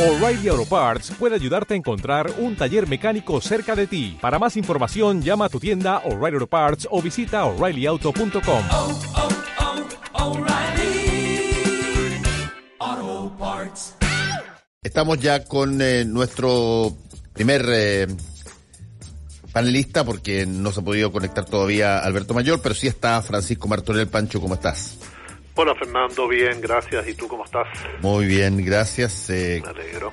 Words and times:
O'Reilly 0.00 0.48
Auto 0.48 0.64
Parts 0.64 1.12
puede 1.18 1.34
ayudarte 1.34 1.74
a 1.74 1.76
encontrar 1.76 2.32
un 2.38 2.56
taller 2.56 2.88
mecánico 2.88 3.38
cerca 3.42 3.76
de 3.76 3.86
ti. 3.86 4.16
Para 4.18 4.38
más 4.38 4.56
información, 4.56 5.20
llama 5.20 5.44
a 5.44 5.48
tu 5.50 5.60
tienda 5.60 5.98
O'Reilly 6.06 6.36
Auto 6.36 6.46
Parts 6.46 6.88
o 6.90 7.02
visita 7.02 7.44
oreillyauto.com. 7.44 8.64
oh, 8.70 8.98
oh, 12.78 13.36
Parts. 13.38 13.94
Estamos 14.82 15.20
ya 15.20 15.44
con 15.44 15.82
eh, 15.82 16.06
nuestro 16.06 16.96
primer 17.34 17.66
eh, 17.68 18.06
panelista, 19.52 20.02
porque 20.02 20.46
no 20.46 20.72
se 20.72 20.80
ha 20.80 20.82
podido 20.82 21.12
conectar 21.12 21.44
todavía 21.44 21.98
Alberto 21.98 22.32
Mayor, 22.32 22.62
pero 22.62 22.74
sí 22.74 22.86
está 22.86 23.20
Francisco 23.20 23.68
Martorell 23.68 24.08
Pancho, 24.08 24.40
¿cómo 24.40 24.54
estás? 24.54 24.96
Hola 25.54 25.74
Fernando, 25.74 26.28
bien, 26.28 26.60
gracias. 26.60 27.06
¿Y 27.08 27.14
tú 27.14 27.28
cómo 27.28 27.44
estás? 27.44 27.66
Muy 28.00 28.26
bien, 28.26 28.64
gracias. 28.64 29.28
Eh, 29.30 29.60
Me 29.62 29.70
alegro. 29.70 30.12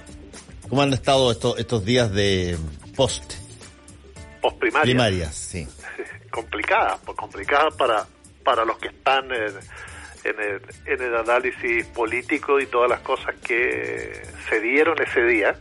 ¿Cómo 0.67 0.81
han 0.81 0.93
estado 0.93 1.31
estos, 1.31 1.59
estos 1.59 1.85
días 1.85 2.11
de 2.11 2.57
post? 2.95 3.33
Postprimaria. 4.41 4.83
Primarias, 4.83 5.35
sí. 5.35 5.67
Complicada, 6.31 6.97
pues 7.05 7.17
complicada 7.17 7.71
para, 7.71 8.05
para 8.43 8.65
los 8.65 8.77
que 8.77 8.89
están 8.89 9.31
en, 9.31 9.53
en, 10.23 10.39
el, 10.39 10.61
en 10.85 11.01
el 11.01 11.15
análisis 11.15 11.85
político 11.87 12.59
y 12.59 12.65
todas 12.67 12.89
las 12.89 12.99
cosas 12.99 13.35
que 13.35 14.21
se 14.49 14.59
dieron 14.59 15.01
ese 15.01 15.23
día, 15.23 15.57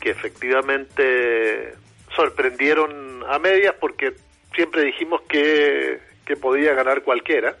que 0.00 0.10
efectivamente 0.10 1.74
sorprendieron 2.16 3.22
a 3.28 3.38
medias 3.38 3.74
porque 3.78 4.14
siempre 4.54 4.82
dijimos 4.84 5.20
que, 5.28 6.00
que 6.24 6.36
podía 6.36 6.74
ganar 6.74 7.02
cualquiera 7.02 7.56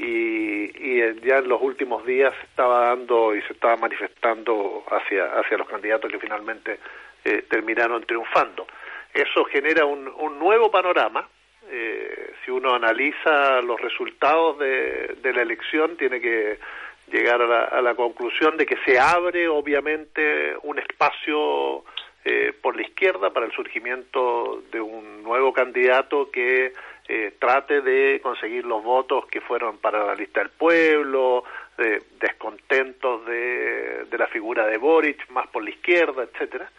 y, 0.00 0.70
y 0.74 1.20
ya 1.22 1.38
en 1.38 1.48
los 1.48 1.60
últimos 1.60 2.06
días 2.06 2.32
se 2.40 2.46
estaba 2.46 2.86
dando 2.86 3.34
y 3.34 3.42
se 3.42 3.52
estaba 3.52 3.76
manifestando 3.76 4.84
hacia, 4.90 5.26
hacia 5.38 5.58
los 5.58 5.68
candidatos 5.68 6.10
que 6.10 6.18
finalmente 6.18 6.78
eh, 7.24 7.44
terminaron 7.48 8.02
triunfando. 8.04 8.66
Eso 9.12 9.44
genera 9.44 9.84
un, 9.84 10.08
un 10.08 10.38
nuevo 10.38 10.70
panorama. 10.70 11.28
Eh, 11.70 12.32
si 12.44 12.50
uno 12.50 12.74
analiza 12.74 13.60
los 13.60 13.80
resultados 13.80 14.58
de, 14.58 15.16
de 15.22 15.32
la 15.32 15.42
elección, 15.42 15.96
tiene 15.96 16.20
que 16.20 16.58
llegar 17.12 17.42
a 17.42 17.46
la, 17.46 17.64
a 17.64 17.82
la 17.82 17.94
conclusión 17.94 18.56
de 18.56 18.64
que 18.64 18.78
se 18.86 18.98
abre 18.98 19.48
obviamente 19.48 20.54
un 20.62 20.78
espacio 20.78 21.84
eh, 22.24 22.52
por 22.62 22.76
la 22.76 22.82
izquierda 22.82 23.30
para 23.30 23.46
el 23.46 23.52
surgimiento 23.52 24.62
de 24.72 24.80
un 24.80 25.22
nuevo 25.22 25.52
candidato 25.52 26.30
que 26.30 26.72
eh, 27.12 27.34
trate 27.40 27.80
de 27.80 28.20
conseguir 28.22 28.64
los 28.64 28.84
votos 28.84 29.26
que 29.26 29.40
fueron 29.40 29.78
para 29.78 30.06
la 30.06 30.14
lista 30.14 30.38
del 30.38 30.50
pueblo, 30.50 31.42
de 31.76 32.00
descontentos 32.20 33.26
de, 33.26 34.04
de 34.08 34.18
la 34.18 34.28
figura 34.28 34.64
de 34.66 34.76
Boric, 34.76 35.28
más 35.30 35.48
por 35.48 35.64
la 35.64 35.70
izquierda, 35.70 36.22
etcétera. 36.22 36.70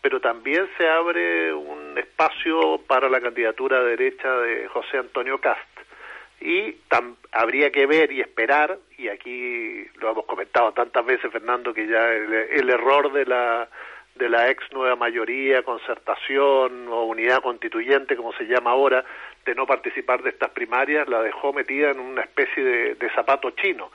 Pero 0.00 0.20
también 0.20 0.68
se 0.78 0.88
abre 0.88 1.52
un 1.52 1.98
espacio 1.98 2.78
para 2.86 3.08
la 3.08 3.20
candidatura 3.20 3.82
derecha 3.82 4.32
de 4.36 4.68
José 4.68 4.98
Antonio 4.98 5.40
Cast. 5.40 5.60
Y 6.40 6.76
habría 7.32 7.72
que 7.72 7.86
ver 7.86 8.12
y 8.12 8.20
esperar, 8.20 8.78
y 8.98 9.08
aquí 9.08 9.84
lo 10.00 10.12
hemos 10.12 10.26
comentado 10.26 10.70
tantas 10.72 11.04
veces, 11.04 11.32
Fernando, 11.32 11.74
que 11.74 11.88
ya 11.88 12.08
el 12.08 12.70
error 12.70 13.12
de 13.12 13.26
la 13.26 13.68
de 14.14 14.28
la 14.28 14.50
ex 14.50 14.64
nueva 14.72 14.96
mayoría, 14.96 15.62
concertación 15.62 16.88
o 16.88 17.04
unidad 17.04 17.42
constituyente, 17.42 18.16
como 18.16 18.32
se 18.34 18.44
llama 18.44 18.70
ahora, 18.70 19.04
de 19.44 19.54
no 19.54 19.66
participar 19.66 20.22
de 20.22 20.30
estas 20.30 20.50
primarias, 20.50 21.08
la 21.08 21.22
dejó 21.22 21.52
metida 21.52 21.90
en 21.90 22.00
una 22.00 22.22
especie 22.22 22.62
de, 22.62 22.94
de 22.94 23.10
zapato 23.14 23.50
chino. 23.50 23.90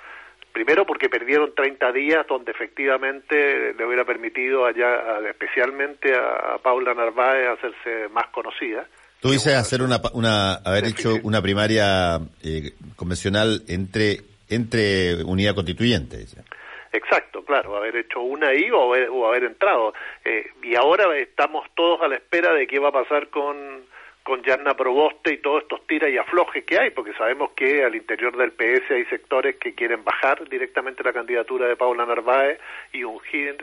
Primero 0.52 0.86
porque 0.86 1.08
perdieron 1.08 1.54
30 1.54 1.92
días 1.92 2.26
donde 2.28 2.52
efectivamente 2.52 3.74
le 3.74 3.86
hubiera 3.86 4.06
permitido 4.06 4.66
allá, 4.66 5.20
especialmente 5.30 6.16
a 6.16 6.58
Paula 6.58 6.96
Narváez, 6.96 7.48
hacerse 7.50 8.10
más 8.10 8.28
conocida. 8.30 8.88
Tú 9.20 9.30
dices 9.32 9.54
hacer 9.56 9.82
una, 9.82 10.00
una 10.14 10.56
haber 10.56 10.86
hecho 10.86 11.16
una 11.24 11.42
primaria 11.42 12.20
eh, 12.44 12.72
convencional 12.96 13.62
entre 13.68 14.22
entre 14.50 15.24
unidad 15.24 15.56
constituyente. 15.56 16.18
Dice. 16.18 16.44
Exacto, 16.92 17.44
claro, 17.44 17.76
haber 17.76 17.96
hecho 17.98 18.22
una 18.22 18.50
ahí 18.50 18.70
o 18.72 18.94
haber, 18.94 19.10
o 19.10 19.28
haber 19.28 19.44
entrado. 19.44 19.94
Eh, 20.24 20.52
y 20.64 20.76
ahora 20.76 21.16
estamos 21.18 21.68
todos 21.76 22.02
a 22.02 22.08
la 22.08 22.16
espera 22.16 22.54
de 22.54 22.68
qué 22.68 22.80
va 22.80 22.90
a 22.90 22.94
pasar 22.94 23.30
con, 23.30 23.86
con 24.24 24.44
Yanna 24.44 24.76
Proboste 24.76 25.34
y 25.34 25.38
todos 25.38 25.64
estos 25.64 25.86
tiras 25.88 26.10
y 26.10 26.18
aflojes 26.18 26.64
que 26.66 26.80
hay, 26.80 26.90
porque 26.92 27.14
sabemos 27.14 27.52
que 27.52 27.84
al 27.84 27.96
interior 27.96 28.36
del 28.36 28.52
PS 28.52 28.92
hay 28.92 29.06
sectores 29.06 29.58
que 29.58 29.74
quieren 29.74 30.04
bajar 30.04 30.48
directamente 30.50 31.04
la 31.04 31.14
candidatura 31.14 31.68
de 31.68 31.76
Paula 31.76 32.06
Narváez 32.06 32.60
y 32.94 33.04
ungir 33.04 33.58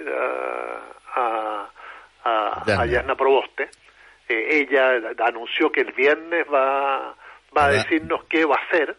a, 1.14 1.70
a, 2.24 2.62
a 2.80 2.86
Yanna 2.86 3.14
Proboste. 3.14 3.68
Eh, 4.28 4.66
ella 4.68 5.12
anunció 5.18 5.70
que 5.70 5.82
el 5.82 5.92
viernes 5.92 6.46
va, 6.52 7.14
va 7.56 7.66
a 7.66 7.70
decirnos 7.70 8.24
qué 8.24 8.44
va 8.44 8.56
a 8.56 8.64
hacer 8.64 8.96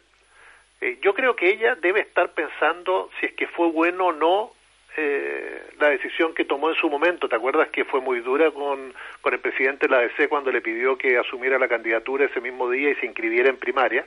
eh, 0.85 1.00
yo 1.01 1.16
creo 1.16 1.35
que 1.35 1.50
ella 1.50 1.73
debe 1.73 2.01
estar 2.01 2.29
pensando 2.34 3.09
si 3.19 3.25
es 3.25 3.34
que 3.34 3.47
fue 3.47 3.69
bueno 3.69 4.07
o 4.07 4.13
no 4.13 4.51
eh, 4.96 5.63
la 5.79 5.90
decisión 5.90 6.35
que 6.35 6.46
tomó 6.46 6.69
en 6.69 6.75
su 6.75 6.88
momento. 6.91 7.28
¿Te 7.28 7.35
acuerdas 7.35 7.69
que 7.69 7.85
fue 7.85 8.01
muy 8.01 8.19
dura 8.19 8.51
con, 8.51 8.94
con 9.22 9.34
el 9.34 9.40
presidente 9.40 9.88
de 9.88 9.96
la 9.96 10.01
ADC 10.01 10.29
cuando 10.29 10.51
le 10.51 10.62
pidió 10.62 10.96
que 10.96 11.18
asumiera 11.18 11.57
la 11.57 11.68
candidatura 11.68 12.25
ese 12.25 12.40
mismo 12.40 12.69
día 12.69 12.91
y 12.91 12.96
se 12.97 13.07
inscribiera 13.07 13.50
en 13.50 13.57
primaria? 13.57 14.06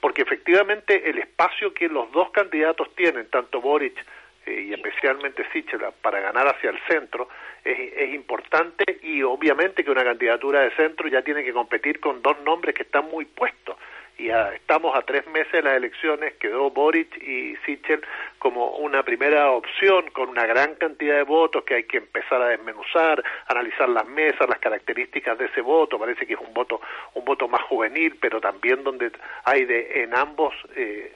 Porque 0.00 0.22
efectivamente 0.22 1.10
el 1.10 1.18
espacio 1.18 1.74
que 1.74 1.90
los 1.90 2.10
dos 2.10 2.30
candidatos 2.30 2.88
tienen, 2.94 3.28
tanto 3.28 3.60
Boric 3.60 4.02
eh, 4.46 4.68
y 4.68 4.72
especialmente 4.72 5.46
Sichel, 5.52 5.82
para 6.00 6.20
ganar 6.20 6.48
hacia 6.48 6.70
el 6.70 6.78
centro, 6.88 7.28
es, 7.62 7.92
es 7.98 8.14
importante 8.14 8.98
y 9.02 9.22
obviamente 9.22 9.84
que 9.84 9.90
una 9.90 10.04
candidatura 10.04 10.60
de 10.62 10.70
centro 10.70 11.06
ya 11.06 11.20
tiene 11.20 11.44
que 11.44 11.52
competir 11.52 12.00
con 12.00 12.22
dos 12.22 12.40
nombres 12.40 12.74
que 12.74 12.84
están 12.84 13.10
muy 13.10 13.26
puestos 13.26 13.76
y 14.18 14.30
a, 14.30 14.54
estamos 14.54 14.96
a 14.96 15.02
tres 15.02 15.26
meses 15.28 15.52
de 15.52 15.62
las 15.62 15.76
elecciones, 15.76 16.34
quedó 16.34 16.70
Boric 16.70 17.16
y 17.22 17.56
Sichel 17.64 18.02
como 18.38 18.76
una 18.76 19.02
primera 19.02 19.50
opción 19.50 20.10
con 20.12 20.28
una 20.28 20.46
gran 20.46 20.74
cantidad 20.76 21.16
de 21.16 21.22
votos 21.24 21.64
que 21.64 21.74
hay 21.74 21.84
que 21.84 21.98
empezar 21.98 22.40
a 22.40 22.48
desmenuzar, 22.48 23.22
analizar 23.46 23.88
las 23.88 24.06
mesas, 24.06 24.48
las 24.48 24.58
características 24.58 25.38
de 25.38 25.46
ese 25.46 25.60
voto, 25.60 25.98
parece 25.98 26.26
que 26.26 26.34
es 26.34 26.40
un 26.40 26.54
voto 26.54 26.80
un 27.14 27.24
voto 27.24 27.48
más 27.48 27.62
juvenil, 27.62 28.16
pero 28.20 28.40
también 28.40 28.84
donde 28.84 29.10
hay 29.44 29.64
de 29.64 30.02
en 30.02 30.14
ambos 30.14 30.54
eh, 30.76 31.12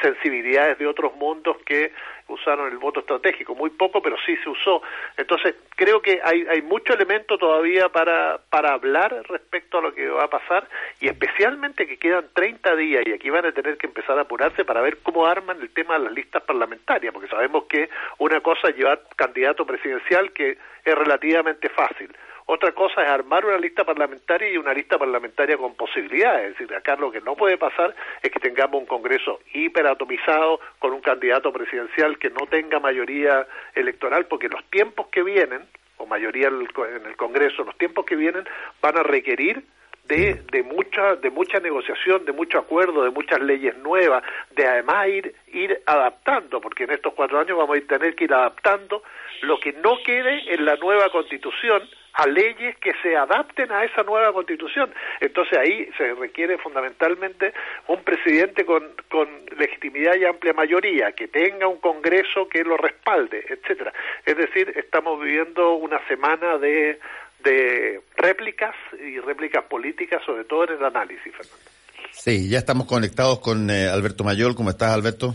sensibilidades 0.00 0.78
de 0.78 0.86
otros 0.86 1.14
mundos 1.16 1.56
que 1.64 1.92
usaron 2.28 2.70
el 2.70 2.78
voto 2.78 3.00
estratégico, 3.00 3.54
muy 3.54 3.70
poco, 3.70 4.02
pero 4.02 4.16
sí 4.24 4.36
se 4.42 4.48
usó. 4.48 4.82
Entonces, 5.16 5.54
creo 5.76 6.00
que 6.00 6.20
hay, 6.22 6.46
hay 6.48 6.62
mucho 6.62 6.94
elemento 6.94 7.38
todavía 7.38 7.88
para, 7.88 8.38
para 8.50 8.72
hablar 8.72 9.24
respecto 9.28 9.78
a 9.78 9.82
lo 9.82 9.94
que 9.94 10.08
va 10.08 10.24
a 10.24 10.30
pasar 10.30 10.68
y 11.00 11.08
especialmente 11.08 11.86
que 11.86 11.98
quedan 11.98 12.26
30 12.32 12.76
días 12.76 13.02
y 13.06 13.12
aquí 13.12 13.30
van 13.30 13.46
a 13.46 13.52
tener 13.52 13.76
que 13.76 13.86
empezar 13.86 14.18
a 14.18 14.22
apurarse 14.22 14.64
para 14.64 14.80
ver 14.80 14.98
cómo 15.02 15.26
arman 15.26 15.60
el 15.60 15.70
tema 15.70 15.98
de 15.98 16.04
las 16.04 16.12
listas 16.12 16.42
parlamentarias, 16.42 17.12
porque 17.12 17.28
sabemos 17.28 17.64
que 17.64 17.88
una 18.18 18.40
cosa 18.40 18.68
es 18.68 18.76
llevar 18.76 19.02
candidato 19.16 19.64
presidencial 19.66 20.32
que 20.32 20.58
es 20.84 20.94
relativamente 20.94 21.68
fácil. 21.68 22.14
Otra 22.48 22.70
cosa 22.72 23.02
es 23.02 23.08
armar 23.08 23.44
una 23.44 23.58
lista 23.58 23.82
parlamentaria 23.84 24.48
y 24.48 24.56
una 24.56 24.72
lista 24.72 24.96
parlamentaria 24.98 25.56
con 25.56 25.74
posibilidades. 25.74 26.52
Es 26.52 26.58
decir, 26.58 26.76
acá 26.76 26.94
lo 26.94 27.10
que 27.10 27.20
no 27.20 27.34
puede 27.34 27.58
pasar 27.58 27.92
es 28.22 28.30
que 28.30 28.38
tengamos 28.38 28.80
un 28.80 28.86
Congreso 28.86 29.40
hiperatomizado 29.52 30.60
con 30.78 30.92
un 30.92 31.00
candidato 31.00 31.52
presidencial 31.52 32.18
que 32.18 32.30
no 32.30 32.46
tenga 32.46 32.78
mayoría 32.78 33.48
electoral, 33.74 34.26
porque 34.26 34.48
los 34.48 34.64
tiempos 34.70 35.08
que 35.08 35.24
vienen, 35.24 35.66
o 35.96 36.06
mayoría 36.06 36.46
en 36.46 37.06
el 37.06 37.16
Congreso, 37.16 37.64
los 37.64 37.76
tiempos 37.78 38.06
que 38.06 38.14
vienen 38.14 38.44
van 38.80 38.96
a 38.96 39.02
requerir 39.02 39.64
de, 40.06 40.42
de 40.52 40.62
mucha 40.62 41.16
de 41.16 41.30
mucha 41.30 41.58
negociación, 41.60 42.24
de 42.24 42.32
mucho 42.32 42.58
acuerdo, 42.58 43.04
de 43.04 43.10
muchas 43.10 43.40
leyes 43.40 43.76
nuevas, 43.78 44.22
de 44.50 44.66
además 44.66 45.08
ir 45.08 45.34
ir 45.48 45.82
adaptando, 45.86 46.60
porque 46.60 46.84
en 46.84 46.92
estos 46.92 47.14
cuatro 47.14 47.38
años 47.38 47.56
vamos 47.56 47.78
a 47.78 47.86
tener 47.86 48.14
que 48.14 48.24
ir 48.24 48.34
adaptando 48.34 49.02
lo 49.42 49.58
que 49.58 49.72
no 49.72 49.98
quede 50.04 50.54
en 50.54 50.64
la 50.64 50.76
nueva 50.76 51.10
constitución 51.10 51.82
a 52.16 52.26
leyes 52.26 52.76
que 52.78 52.92
se 53.02 53.14
adapten 53.14 53.70
a 53.70 53.84
esa 53.84 54.02
nueva 54.02 54.32
constitución. 54.32 54.92
Entonces 55.20 55.58
ahí 55.58 55.88
se 55.98 56.14
requiere 56.14 56.56
fundamentalmente 56.58 57.52
un 57.88 58.02
presidente 58.02 58.64
con, 58.64 58.84
con 59.10 59.28
legitimidad 59.58 60.14
y 60.16 60.24
amplia 60.24 60.54
mayoría, 60.54 61.12
que 61.12 61.28
tenga 61.28 61.68
un 61.68 61.78
Congreso 61.78 62.48
que 62.48 62.64
lo 62.64 62.78
respalde, 62.78 63.44
etcétera. 63.48 63.92
Es 64.24 64.36
decir, 64.36 64.72
estamos 64.76 65.20
viviendo 65.20 65.74
una 65.74 65.98
semana 66.08 66.56
de, 66.56 66.98
de 67.44 68.00
réplicas 68.16 68.74
y 69.00 69.18
réplicas 69.20 69.64
políticas, 69.64 70.22
sobre 70.24 70.44
todo 70.44 70.64
en 70.64 70.78
el 70.78 70.84
análisis, 70.84 71.32
Fernando. 71.32 71.70
Sí, 72.12 72.48
ya 72.48 72.58
estamos 72.58 72.86
conectados 72.86 73.40
con 73.40 73.70
eh, 73.70 73.88
Alberto 73.88 74.24
Mayor. 74.24 74.54
¿Cómo 74.54 74.70
estás, 74.70 74.92
Alberto? 74.92 75.34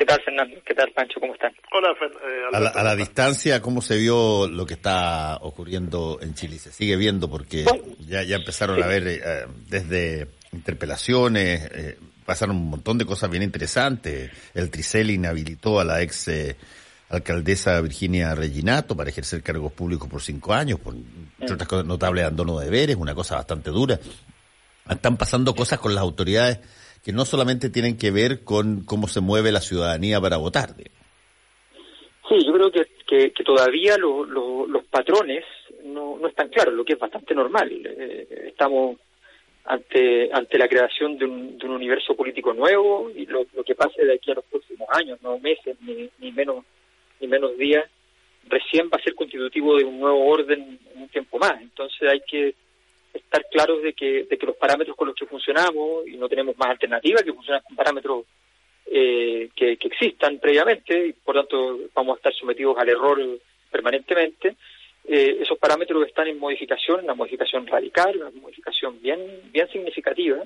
¿Qué 0.00 0.06
tal, 0.06 0.18
Fernando? 0.24 0.56
¿Qué 0.64 0.74
tal, 0.74 0.90
Pancho? 0.92 1.20
¿Cómo 1.20 1.34
están? 1.34 1.52
Hola, 1.72 1.94
Fer 1.94 2.10
eh, 2.10 2.44
a, 2.54 2.58
la, 2.58 2.70
a 2.70 2.82
la, 2.82 2.96
distancia, 2.96 3.60
¿cómo 3.60 3.82
se 3.82 3.98
vio 3.98 4.48
lo 4.48 4.64
que 4.64 4.72
está 4.72 5.36
ocurriendo 5.42 6.18
en 6.22 6.32
Chile? 6.32 6.58
Se 6.58 6.72
sigue 6.72 6.96
viendo 6.96 7.28
porque 7.28 7.66
ya, 8.08 8.22
ya 8.22 8.36
empezaron 8.36 8.76
sí. 8.76 8.82
a 8.82 8.86
ver 8.86 9.06
eh, 9.06 9.20
desde 9.68 10.26
interpelaciones, 10.52 11.70
eh, 11.74 11.98
pasaron 12.24 12.56
un 12.56 12.70
montón 12.70 12.96
de 12.96 13.04
cosas 13.04 13.28
bien 13.28 13.42
interesantes. 13.42 14.30
El 14.54 14.70
Tricel 14.70 15.10
inhabilitó 15.10 15.78
a 15.78 15.84
la 15.84 16.00
ex 16.00 16.30
alcaldesa 17.10 17.80
Virginia 17.80 18.34
Reginato 18.34 18.96
para 18.96 19.10
ejercer 19.10 19.42
cargos 19.42 19.72
públicos 19.72 20.08
por 20.08 20.22
cinco 20.22 20.54
años, 20.54 20.78
por 20.78 20.94
entre 20.94 21.54
otras 21.54 21.68
cosas, 21.68 21.84
notable 21.84 22.22
abandono 22.22 22.58
de 22.58 22.66
deberes, 22.66 22.96
una 22.96 23.14
cosa 23.14 23.36
bastante 23.36 23.70
dura. 23.70 23.98
Están 24.88 25.16
pasando 25.16 25.54
cosas 25.54 25.80
con 25.80 25.94
las 25.94 26.02
autoridades 26.02 26.60
que 27.04 27.12
no 27.12 27.24
solamente 27.24 27.70
tienen 27.70 27.96
que 27.98 28.10
ver 28.10 28.44
con 28.44 28.84
cómo 28.84 29.08
se 29.08 29.20
mueve 29.20 29.52
la 29.52 29.60
ciudadanía 29.60 30.20
para 30.20 30.36
votar. 30.36 30.74
Sí, 32.28 32.36
yo 32.46 32.52
creo 32.52 32.70
que, 32.70 33.32
que, 33.32 33.44
todavía 33.44 33.96
los 33.98 34.84
patrones 34.84 35.44
no, 35.84 36.16
no 36.18 36.28
están 36.28 36.48
claros, 36.48 36.74
lo 36.74 36.84
que 36.84 36.92
es 36.92 36.98
bastante 36.98 37.34
normal. 37.34 37.70
Eh, 37.72 38.46
estamos 38.48 38.98
ante 39.64 40.30
ante 40.32 40.58
la 40.58 40.68
creación 40.68 41.18
de 41.18 41.24
un, 41.24 41.58
de 41.58 41.66
un 41.66 41.72
universo 41.72 42.14
político 42.14 42.54
nuevo 42.54 43.10
y 43.14 43.26
lo, 43.26 43.44
lo, 43.54 43.62
que 43.64 43.74
pase 43.74 44.04
de 44.04 44.14
aquí 44.14 44.30
a 44.30 44.34
los 44.34 44.44
próximos 44.44 44.88
años, 44.92 45.20
no 45.22 45.38
meses 45.38 45.76
ni, 45.80 46.08
ni 46.18 46.32
menos 46.32 46.64
ni 47.20 47.28
menos 47.28 47.56
días, 47.56 47.88
recién 48.48 48.88
va 48.92 48.98
a 48.98 49.02
ser 49.02 49.14
constitutivo 49.14 49.76
de 49.76 49.84
un 49.84 50.00
nuevo 50.00 50.26
orden 50.26 50.78
en 50.94 51.02
un 51.02 51.08
tiempo 51.08 51.38
más. 51.38 51.60
Entonces 51.60 52.08
hay 52.08 52.20
que 52.20 52.54
estar 53.12 53.44
claros 53.50 53.82
de 53.82 53.92
que, 53.92 54.24
de 54.24 54.38
que 54.38 54.46
los 54.46 54.56
parámetros 54.56 54.96
con 54.96 55.08
los 55.08 55.16
que 55.16 55.26
funcionamos 55.26 56.06
y 56.06 56.16
no 56.16 56.28
tenemos 56.28 56.56
más 56.56 56.70
alternativa 56.70 57.22
que 57.22 57.32
funcionar 57.32 57.62
con 57.62 57.76
parámetros 57.76 58.24
eh, 58.86 59.50
que, 59.54 59.76
que 59.76 59.88
existan 59.88 60.38
previamente 60.38 61.08
y 61.08 61.12
por 61.12 61.34
tanto 61.34 61.78
vamos 61.94 62.14
a 62.14 62.16
estar 62.18 62.34
sometidos 62.34 62.76
al 62.78 62.88
error 62.88 63.20
permanentemente 63.70 64.56
eh, 65.04 65.38
esos 65.40 65.58
parámetros 65.58 66.06
están 66.06 66.28
en 66.28 66.38
modificación, 66.38 67.04
una 67.04 67.14
modificación 67.14 67.66
radical, 67.66 68.16
una 68.16 68.30
modificación 68.30 69.00
bien, 69.00 69.18
bien 69.50 69.68
significativa, 69.68 70.44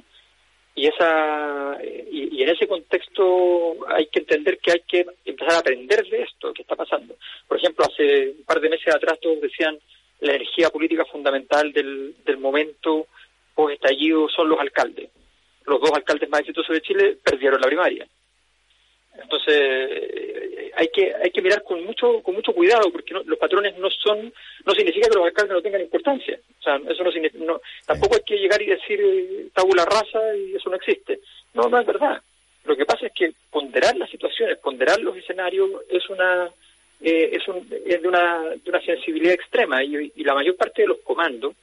y 0.75 0.87
esa 0.87 1.79
y, 1.83 2.43
en 2.43 2.49
ese 2.49 2.67
contexto 2.67 3.77
hay 3.89 4.07
que 4.07 4.21
entender 4.21 4.59
que 4.59 4.73
hay 4.73 4.83
que 4.87 5.07
empezar 5.25 5.55
a 5.55 5.59
aprender 5.59 6.05
de 6.09 6.23
esto 6.23 6.53
que 6.53 6.63
está 6.63 6.77
pasando. 6.77 7.17
Por 7.47 7.59
ejemplo, 7.59 7.85
hace 7.85 8.35
un 8.39 8.45
par 8.45 8.61
de 8.61 8.69
meses 8.69 8.95
atrás 8.95 9.19
todos 9.21 9.41
decían 9.41 9.79
la 10.21 10.35
energía 10.35 10.71
política 10.71 11.05
fundamental 11.05 11.73
del, 11.73 12.15
del 12.25 12.39
momento 12.39 13.07
post 13.55 13.75
estallido 13.75 14.29
son 14.29 14.49
los 14.49 14.59
alcaldes. 14.59 15.11
Los 15.67 15.81
dos 15.81 15.93
alcaldes 15.93 16.29
más 16.29 16.41
exitosos 16.41 16.75
de 16.75 16.83
Chile 16.83 17.19
perdieron 17.23 17.61
la 17.61 17.67
primaria. 17.67 18.07
Entonces 19.25 20.73
hay 20.77 20.89
que 20.89 21.15
hay 21.15 21.31
que 21.31 21.43
mirar 21.43 21.63
con 21.63 21.83
mucho 21.85 22.23
con 22.23 22.35
mucho 22.35 22.53
cuidado 22.53 22.91
porque 22.93 23.15
los 23.15 23.39
patrones 23.39 23.77
no 23.79 23.89
son 23.91 24.33
no 24.65 24.75
significa 24.75 25.09
que 25.09 25.17
los 25.17 25.27
alcaldes 25.27 25.55
no 25.55 25.63
tengan 25.63 25.81
importancia. 25.81 26.39
O 26.61 26.63
sea, 26.63 26.77
eso 26.89 27.03
no, 27.03 27.11
no 27.47 27.61
tampoco 27.87 28.17
hay 28.17 28.23
que 28.25 28.37
llegar 28.37 28.61
y 28.61 28.67
decir 28.67 29.01
eh, 29.03 29.47
tabula 29.55 29.85
rasa 29.85 30.37
y 30.37 30.55
eso 30.55 30.71
no 30.71 30.77
existe. 30.77 31.21
No, 31.55 31.69
no 31.69 31.79
es 31.79 31.87
verdad. 31.87 32.21
Lo 32.65 32.77
que 32.77 32.87
pasa 32.87 33.07
es 33.07 33.13
que 33.13 33.33
ponderar 33.51 33.97
las 33.97 34.11
situaciones, 34.11 34.59
ponderar 34.59 35.01
los 35.01 35.17
escenarios 35.17 35.71
es 35.89 36.09
una 36.11 36.51
eh, 37.01 37.31
es, 37.33 37.49
un, 37.49 37.67
es 37.87 38.03
de 38.03 38.09
una 38.09 38.41
de 38.63 38.71
una 38.71 38.81
sensibilidad 38.83 39.35
extrema 39.35 39.83
y, 39.83 40.13
la 40.23 40.35
mayor 40.35 40.57
parte 40.57 40.83
de 40.83 40.89
los 40.89 40.99
comandos 40.99 41.55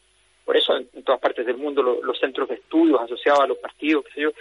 por 0.46 0.58
eso 0.58 0.76
en, 0.76 1.04
todas 1.04 1.22
partes 1.22 1.46
del 1.46 1.58
mundo 1.58 1.82
los 1.82 2.20
centros 2.20 2.50
de 2.50 2.56
estudios 2.56 3.00
asociados 3.00 3.42
a 3.42 3.48
los 3.48 3.58
partidos, 3.60 4.04
qué 4.06 4.14
sé 4.14 4.22
yo, 4.22 4.32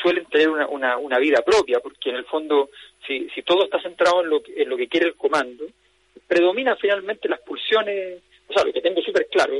suelen 0.00 0.26
tener 0.26 0.48
una, 0.48 0.66
una, 0.68 0.96
una, 0.96 1.18
vida 1.18 1.42
propia, 1.42 1.80
porque 1.80 2.10
en 2.10 2.16
el 2.16 2.24
fondo, 2.24 2.70
si, 3.06 3.28
si 3.30 3.42
todo 3.42 3.64
está 3.64 3.80
centrado 3.80 4.22
en 4.22 4.30
lo, 4.30 4.42
que, 4.42 4.62
en 4.62 4.68
lo 4.68 4.76
que 4.76 4.88
quiere 4.88 5.06
el 5.06 5.14
comando, 5.14 5.64
predominan 6.26 6.76
finalmente 6.78 7.28
las 7.28 7.40
pulsiones, 7.40 8.22
o 8.48 8.52
sea, 8.52 8.64
lo 8.64 8.72
que 8.72 8.80
tengo 8.80 9.00
súper 9.02 9.26
claro 9.28 9.54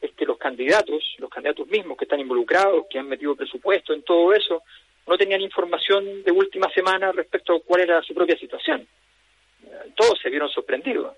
es 0.00 0.12
que 0.12 0.26
los 0.26 0.38
candidatos, 0.38 1.16
los 1.18 1.30
candidatos 1.30 1.66
mismos 1.68 1.96
que 1.96 2.04
están 2.04 2.20
involucrados, 2.20 2.86
que 2.88 2.98
han 2.98 3.08
metido 3.08 3.34
presupuesto 3.34 3.92
en 3.92 4.02
todo 4.02 4.32
eso, 4.32 4.62
no 5.06 5.16
tenían 5.16 5.40
información 5.40 6.22
de 6.24 6.32
última 6.32 6.68
semana 6.70 7.12
respecto 7.12 7.54
a 7.54 7.60
cuál 7.60 7.82
era 7.82 8.02
su 8.02 8.14
propia 8.14 8.36
situación. 8.38 8.86
Todos 9.94 10.18
se 10.20 10.30
vieron 10.30 10.48
sorprendidos. 10.50 11.16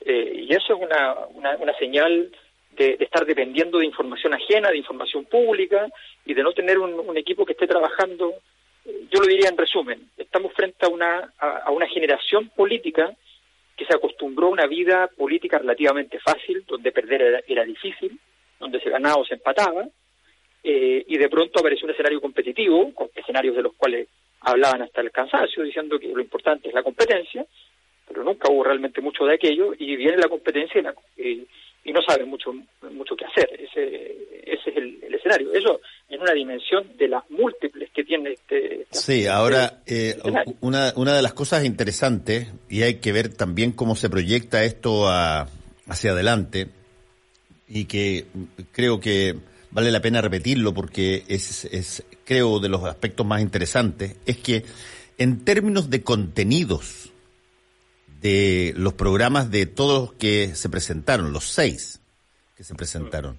Eh, 0.00 0.44
y 0.48 0.54
eso 0.54 0.74
es 0.74 0.80
una, 0.80 1.14
una, 1.34 1.56
una 1.56 1.74
señal 1.74 2.30
de, 2.76 2.96
estar 3.00 3.24
dependiendo 3.26 3.78
de 3.78 3.86
información 3.86 4.34
ajena, 4.34 4.70
de 4.70 4.78
información 4.78 5.24
pública 5.24 5.88
y 6.24 6.34
de 6.34 6.42
no 6.42 6.52
tener 6.52 6.78
un, 6.78 7.16
equipo 7.16 7.44
que 7.44 7.52
esté 7.52 7.66
trabajando. 7.66 8.34
Yo 8.84 9.20
lo 9.20 9.26
diría 9.26 9.48
en 9.48 9.58
resumen, 9.58 10.10
estamos 10.16 10.52
frente 10.54 10.86
a 10.86 10.88
una, 10.88 11.32
a, 11.38 11.70
una 11.70 11.86
generación 11.86 12.48
política 12.50 13.14
que 13.76 13.84
se 13.84 13.94
acostumbró 13.94 14.46
a 14.46 14.50
una 14.50 14.66
vida 14.66 15.08
política 15.08 15.58
relativamente 15.58 16.18
fácil, 16.18 16.64
donde 16.66 16.92
perder 16.92 17.44
era, 17.46 17.64
difícil, 17.64 18.18
donde 18.58 18.80
se 18.80 18.90
ganaba 18.90 19.16
o 19.16 19.24
se 19.24 19.34
empataba, 19.34 19.86
eh, 20.62 21.04
y 21.06 21.16
de 21.16 21.28
pronto 21.28 21.60
apareció 21.60 21.86
un 21.86 21.92
escenario 21.92 22.20
competitivo, 22.20 22.92
escenarios 23.14 23.56
de 23.56 23.62
los 23.62 23.74
cuales 23.74 24.08
hablaban 24.40 24.82
hasta 24.82 25.00
el 25.00 25.10
cansancio, 25.10 25.62
diciendo 25.62 25.98
que 25.98 26.08
lo 26.08 26.20
importante 26.20 26.68
es 26.68 26.74
la 26.74 26.82
competencia, 26.82 27.44
pero 28.06 28.24
nunca 28.24 28.50
hubo 28.50 28.64
realmente 28.64 29.00
mucho 29.00 29.24
de 29.24 29.34
aquello, 29.34 29.72
y 29.78 29.96
viene 29.96 30.16
la 30.16 30.28
competencia 30.28 30.80
y, 30.80 30.82
la, 30.82 30.94
y 31.84 31.92
no 31.92 32.00
saben 32.02 32.28
mucho 32.28 32.52
mucho 32.92 33.16
qué 33.16 33.24
hacer. 33.24 33.48
Ese, 33.60 34.16
ese 34.44 34.70
es 34.70 34.76
el, 34.76 35.14
escenario. 35.14 35.52
Eso 35.52 35.80
en 36.08 36.20
una 36.20 36.32
dimensión 36.32 36.96
de 36.96 37.08
las 37.08 37.28
múltiples 37.30 37.90
que 37.94 38.04
tiene 38.04 38.32
este. 38.32 38.86
Sí, 38.90 39.26
ahora, 39.26 39.82
eh, 39.86 40.18
una, 40.60 40.92
una 40.96 41.14
de 41.14 41.22
las 41.22 41.34
cosas 41.34 41.64
interesantes, 41.64 42.48
y 42.68 42.82
hay 42.82 42.96
que 42.96 43.12
ver 43.12 43.34
también 43.34 43.72
cómo 43.72 43.96
se 43.96 44.10
proyecta 44.10 44.64
esto 44.64 45.08
hacia 45.08 46.12
adelante, 46.12 46.68
y 47.68 47.84
que 47.84 48.26
creo 48.72 49.00
que 49.00 49.36
vale 49.70 49.90
la 49.90 50.00
pena 50.00 50.20
repetirlo 50.20 50.74
porque 50.74 51.24
es, 51.28 51.64
es, 51.66 52.04
creo, 52.24 52.58
de 52.60 52.68
los 52.68 52.84
aspectos 52.84 53.26
más 53.26 53.40
interesantes, 53.40 54.16
es 54.26 54.38
que 54.38 54.64
en 55.18 55.44
términos 55.44 55.90
de 55.90 56.02
contenidos, 56.02 57.12
de 58.20 58.74
los 58.76 58.94
programas 58.94 59.50
de 59.50 59.66
todos 59.66 60.08
los 60.08 60.12
que 60.14 60.54
se 60.54 60.68
presentaron, 60.68 61.32
los 61.32 61.44
seis 61.44 62.00
que 62.56 62.64
se 62.64 62.74
presentaron. 62.74 63.38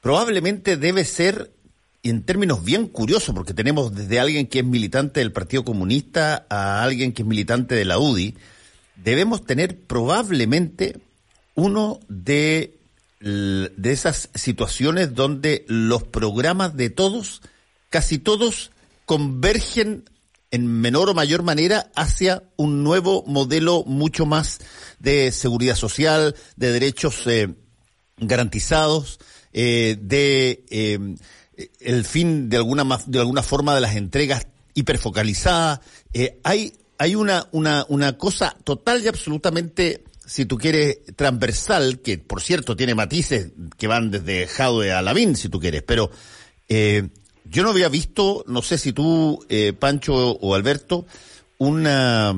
Probablemente 0.00 0.76
debe 0.76 1.04
ser, 1.04 1.50
en 2.02 2.22
términos 2.22 2.64
bien 2.64 2.86
curiosos, 2.86 3.34
porque 3.34 3.54
tenemos 3.54 3.94
desde 3.94 4.20
alguien 4.20 4.46
que 4.46 4.60
es 4.60 4.64
militante 4.64 5.20
del 5.20 5.32
Partido 5.32 5.64
Comunista 5.64 6.46
a 6.48 6.82
alguien 6.82 7.12
que 7.12 7.22
es 7.22 7.28
militante 7.28 7.74
de 7.74 7.84
la 7.84 7.98
UDI, 7.98 8.36
debemos 8.96 9.44
tener 9.44 9.78
probablemente 9.78 10.98
uno 11.54 12.00
de, 12.08 12.74
de 13.20 13.92
esas 13.92 14.30
situaciones 14.34 15.14
donde 15.14 15.64
los 15.68 16.04
programas 16.04 16.76
de 16.76 16.90
todos, 16.90 17.42
casi 17.90 18.18
todos, 18.18 18.70
convergen 19.04 20.04
en 20.50 20.66
menor 20.66 21.10
o 21.10 21.14
mayor 21.14 21.42
manera 21.42 21.90
hacia 21.94 22.44
un 22.56 22.84
nuevo 22.84 23.24
modelo 23.26 23.84
mucho 23.84 24.26
más 24.26 24.60
de 24.98 25.32
seguridad 25.32 25.76
social, 25.76 26.34
de 26.56 26.72
derechos 26.72 27.26
eh, 27.26 27.54
garantizados, 28.16 29.18
eh, 29.52 29.96
de 30.00 30.64
eh, 30.70 30.98
el 31.80 32.04
fin 32.04 32.48
de 32.48 32.56
alguna 32.58 32.84
de 33.06 33.18
alguna 33.18 33.42
forma 33.42 33.74
de 33.74 33.80
las 33.80 33.96
entregas 33.96 34.46
hiperfocalizadas. 34.74 35.80
hay 36.44 36.72
hay 36.98 37.14
una, 37.14 37.46
una, 37.52 37.84
una 37.88 38.16
cosa 38.16 38.56
total 38.64 39.02
y 39.04 39.08
absolutamente 39.08 40.04
si 40.24 40.44
tú 40.44 40.58
quieres, 40.58 40.98
transversal, 41.14 42.00
que 42.00 42.18
por 42.18 42.42
cierto 42.42 42.74
tiene 42.74 42.94
matices 42.94 43.52
que 43.78 43.86
van 43.86 44.10
desde 44.10 44.46
Jadwe 44.46 44.92
a 44.92 45.02
Lavín, 45.02 45.36
si 45.36 45.48
tú 45.48 45.60
quieres, 45.60 45.82
pero 45.82 46.10
yo 47.50 47.62
no 47.62 47.70
había 47.70 47.88
visto, 47.88 48.44
no 48.46 48.62
sé 48.62 48.78
si 48.78 48.92
tú, 48.92 49.44
eh, 49.48 49.72
Pancho 49.72 50.14
o 50.14 50.54
Alberto, 50.54 51.06
una, 51.58 52.34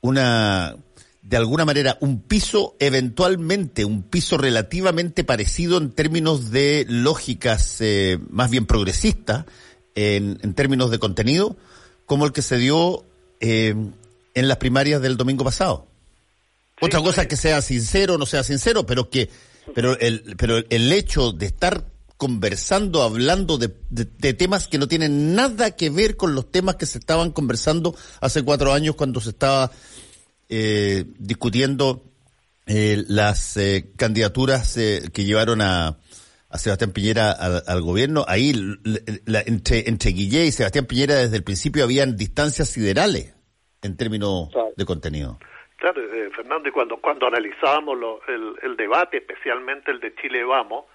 una, 0.00 0.76
de 1.22 1.36
alguna 1.36 1.64
manera, 1.64 1.96
un 2.00 2.20
piso 2.20 2.76
eventualmente, 2.78 3.84
un 3.84 4.02
piso 4.02 4.36
relativamente 4.36 5.24
parecido 5.24 5.78
en 5.78 5.90
términos 5.90 6.50
de 6.50 6.86
lógicas 6.88 7.80
eh, 7.80 8.18
más 8.30 8.50
bien 8.50 8.66
progresistas, 8.66 9.46
en, 9.94 10.38
en, 10.42 10.54
términos 10.54 10.90
de 10.90 10.98
contenido, 10.98 11.56
como 12.06 12.26
el 12.26 12.32
que 12.32 12.42
se 12.42 12.58
dio 12.58 13.04
eh, 13.40 13.74
en 14.34 14.48
las 14.48 14.56
primarias 14.58 15.00
del 15.00 15.16
domingo 15.16 15.44
pasado. 15.44 15.86
Otra 16.80 17.00
cosa 17.00 17.22
es 17.22 17.28
que 17.28 17.36
sea 17.36 17.62
sincero 17.62 18.14
o 18.14 18.18
no 18.18 18.26
sea 18.26 18.42
sincero, 18.42 18.84
pero 18.84 19.08
que, 19.08 19.30
pero 19.74 19.98
el, 19.98 20.34
pero 20.36 20.58
el 20.68 20.92
hecho 20.92 21.32
de 21.32 21.46
estar 21.46 21.84
conversando, 22.16 23.02
hablando 23.02 23.58
de, 23.58 23.68
temas 24.34 24.68
que 24.68 24.78
no 24.78 24.86
tienen 24.86 25.34
nada 25.34 25.76
que 25.76 25.90
ver 25.90 26.16
con 26.16 26.34
los 26.34 26.50
temas 26.50 26.76
que 26.76 26.86
se 26.86 26.98
estaban 26.98 27.32
conversando 27.32 27.94
hace 28.20 28.44
cuatro 28.44 28.72
años 28.72 28.94
cuando 28.94 29.20
se 29.20 29.30
estaba 29.30 29.70
eh, 30.48 31.04
discutiendo 31.18 32.04
eh, 32.66 33.02
las 33.08 33.56
eh, 33.56 33.92
candidaturas 33.96 34.74
que 34.74 35.24
llevaron 35.24 35.60
a, 35.60 35.98
a 36.48 36.58
Sebastián 36.58 36.92
Piñera 36.92 37.32
al, 37.32 37.82
gobierno. 37.82 38.24
Ahí 38.28 38.52
entre, 39.46 39.88
entre 39.88 40.10
Guillé 40.10 40.46
y 40.46 40.52
Sebastián 40.52 40.86
Piñera 40.86 41.16
desde 41.16 41.36
el 41.36 41.44
principio 41.44 41.84
habían 41.84 42.16
distancias 42.16 42.68
siderales 42.68 43.34
en 43.82 43.96
términos 43.96 44.50
de 44.76 44.84
contenido. 44.84 45.38
Claro, 45.76 46.00
Fernando, 46.34 46.68
y 46.68 46.72
cuando, 46.72 46.96
cuando 46.96 47.26
analizábamos 47.26 47.98
el, 48.28 48.54
el 48.62 48.76
debate, 48.76 49.18
especialmente 49.18 49.90
el 49.90 50.00
de 50.00 50.14
Chile 50.14 50.42
Vamos, 50.44 50.86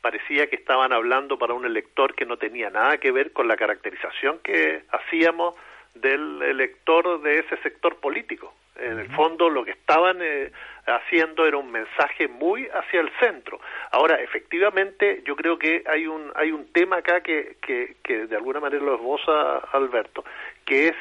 parecía 0.00 0.48
que 0.48 0.56
estaban 0.56 0.92
hablando 0.92 1.38
para 1.38 1.54
un 1.54 1.64
elector 1.64 2.14
que 2.14 2.26
no 2.26 2.36
tenía 2.36 2.70
nada 2.70 2.98
que 2.98 3.12
ver 3.12 3.32
con 3.32 3.48
la 3.48 3.56
caracterización 3.56 4.38
que 4.42 4.82
hacíamos 4.90 5.54
del 5.94 6.42
elector 6.42 7.20
de 7.22 7.40
ese 7.40 7.56
sector 7.58 7.96
político. 7.96 8.54
En 8.76 8.98
el 8.98 9.10
fondo 9.14 9.50
lo 9.50 9.64
que 9.64 9.72
estaban 9.72 10.18
eh, 10.22 10.50
haciendo 10.86 11.46
era 11.46 11.58
un 11.58 11.70
mensaje 11.70 12.28
muy 12.28 12.66
hacia 12.68 13.00
el 13.00 13.10
centro. 13.20 13.60
Ahora, 13.90 14.20
efectivamente, 14.22 15.22
yo 15.26 15.36
creo 15.36 15.58
que 15.58 15.82
hay 15.86 16.06
un 16.06 16.32
hay 16.34 16.50
un 16.50 16.72
tema 16.72 16.98
acá 16.98 17.20
que, 17.20 17.56
que, 17.60 17.96
que 18.02 18.26
de 18.26 18.36
alguna 18.36 18.60
manera 18.60 18.82
lo 18.82 18.94
esboza 18.94 19.58
Alberto, 19.72 20.24
que 20.64 20.88
es 20.88 20.96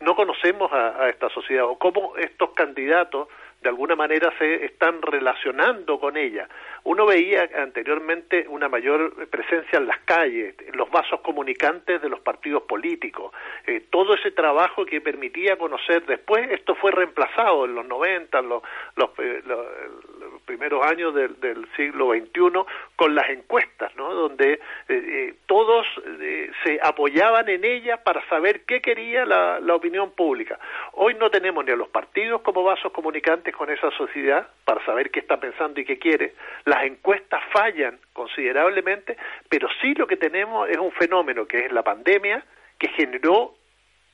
no 0.00 0.14
conocemos 0.14 0.70
a, 0.72 1.02
a 1.02 1.08
esta 1.08 1.28
sociedad 1.30 1.64
o 1.64 1.78
cómo 1.78 2.16
estos 2.16 2.50
candidatos 2.50 3.28
de 3.64 3.70
alguna 3.70 3.96
manera 3.96 4.32
se 4.38 4.66
están 4.66 5.00
relacionando 5.02 5.98
con 5.98 6.16
ella. 6.16 6.46
Uno 6.84 7.06
veía 7.06 7.48
anteriormente 7.56 8.46
una 8.46 8.68
mayor 8.68 9.26
presencia 9.28 9.78
en 9.78 9.86
las 9.86 10.00
calles, 10.00 10.54
los 10.74 10.90
vasos 10.90 11.20
comunicantes 11.20 12.00
de 12.02 12.08
los 12.10 12.20
partidos 12.20 12.64
políticos, 12.64 13.32
eh, 13.66 13.86
todo 13.90 14.14
ese 14.14 14.30
trabajo 14.32 14.84
que 14.84 15.00
permitía 15.00 15.56
conocer. 15.56 16.04
Después 16.04 16.50
esto 16.50 16.74
fue 16.74 16.92
reemplazado 16.92 17.64
en 17.64 17.74
los 17.74 17.86
90, 17.86 18.38
en 18.38 18.48
los, 18.50 18.62
los, 18.96 19.10
eh, 19.18 19.42
los, 19.46 19.66
los 20.13 20.13
primeros 20.44 20.84
años 20.84 21.14
del, 21.14 21.40
del, 21.40 21.66
siglo 21.76 22.12
XXI, 22.12 22.64
con 22.96 23.14
las 23.14 23.28
encuestas, 23.30 23.94
¿no? 23.96 24.12
donde 24.12 24.52
eh, 24.52 24.58
eh 24.88 25.34
todos 25.46 25.86
eh, 26.20 26.50
se 26.62 26.78
apoyaban 26.82 27.48
en 27.48 27.64
ella 27.64 28.02
para 28.02 28.26
saber 28.28 28.64
qué 28.64 28.80
quería 28.80 29.24
la, 29.24 29.60
la 29.60 29.74
opinión 29.74 30.12
pública. 30.12 30.58
Hoy 30.92 31.14
no 31.14 31.30
tenemos 31.30 31.64
ni 31.64 31.72
a 31.72 31.76
los 31.76 31.88
partidos 31.88 32.42
como 32.42 32.62
vasos 32.62 32.92
comunicantes 32.92 33.54
con 33.54 33.70
esa 33.70 33.90
sociedad 33.92 34.46
para 34.64 34.84
saber 34.84 35.10
qué 35.10 35.20
está 35.20 35.38
pensando 35.38 35.80
y 35.80 35.84
qué 35.84 35.98
quiere. 35.98 36.34
Las 36.64 36.84
encuestas 36.84 37.42
fallan 37.52 37.98
considerablemente, 38.12 39.16
pero 39.48 39.68
sí 39.80 39.94
lo 39.94 40.06
que 40.06 40.16
tenemos 40.16 40.68
es 40.68 40.78
un 40.78 40.92
fenómeno 40.92 41.46
que 41.46 41.66
es 41.66 41.72
la 41.72 41.82
pandemia 41.82 42.44
que 42.78 42.88
generó 42.88 43.54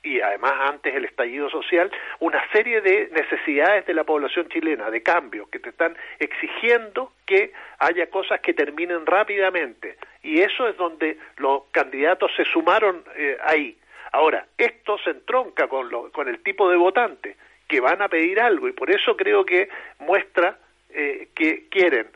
y 0.03 0.19
además 0.19 0.53
antes 0.61 0.95
el 0.95 1.05
estallido 1.05 1.49
social, 1.49 1.91
una 2.19 2.41
serie 2.51 2.81
de 2.81 3.09
necesidades 3.11 3.85
de 3.85 3.93
la 3.93 4.03
población 4.03 4.49
chilena, 4.49 4.89
de 4.89 5.03
cambios, 5.03 5.47
que 5.49 5.59
te 5.59 5.69
están 5.69 5.95
exigiendo 6.19 7.13
que 7.25 7.53
haya 7.79 8.09
cosas 8.09 8.41
que 8.41 8.53
terminen 8.53 9.05
rápidamente. 9.05 9.97
Y 10.23 10.41
eso 10.41 10.67
es 10.67 10.75
donde 10.77 11.17
los 11.37 11.63
candidatos 11.71 12.31
se 12.35 12.45
sumaron 12.45 13.03
eh, 13.15 13.37
ahí. 13.43 13.77
Ahora, 14.11 14.45
esto 14.57 14.97
se 14.97 15.11
entronca 15.11 15.67
con, 15.67 15.89
lo, 15.89 16.11
con 16.11 16.27
el 16.27 16.41
tipo 16.41 16.69
de 16.69 16.77
votante 16.77 17.37
que 17.67 17.79
van 17.79 18.01
a 18.01 18.09
pedir 18.09 18.39
algo 18.39 18.67
y 18.67 18.73
por 18.73 18.89
eso 18.91 19.15
creo 19.15 19.45
que 19.45 19.69
muestra 19.99 20.57
eh, 20.89 21.29
que 21.33 21.69
quieren 21.69 22.07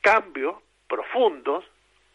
cambios 0.00 0.56
profundos, 0.88 1.64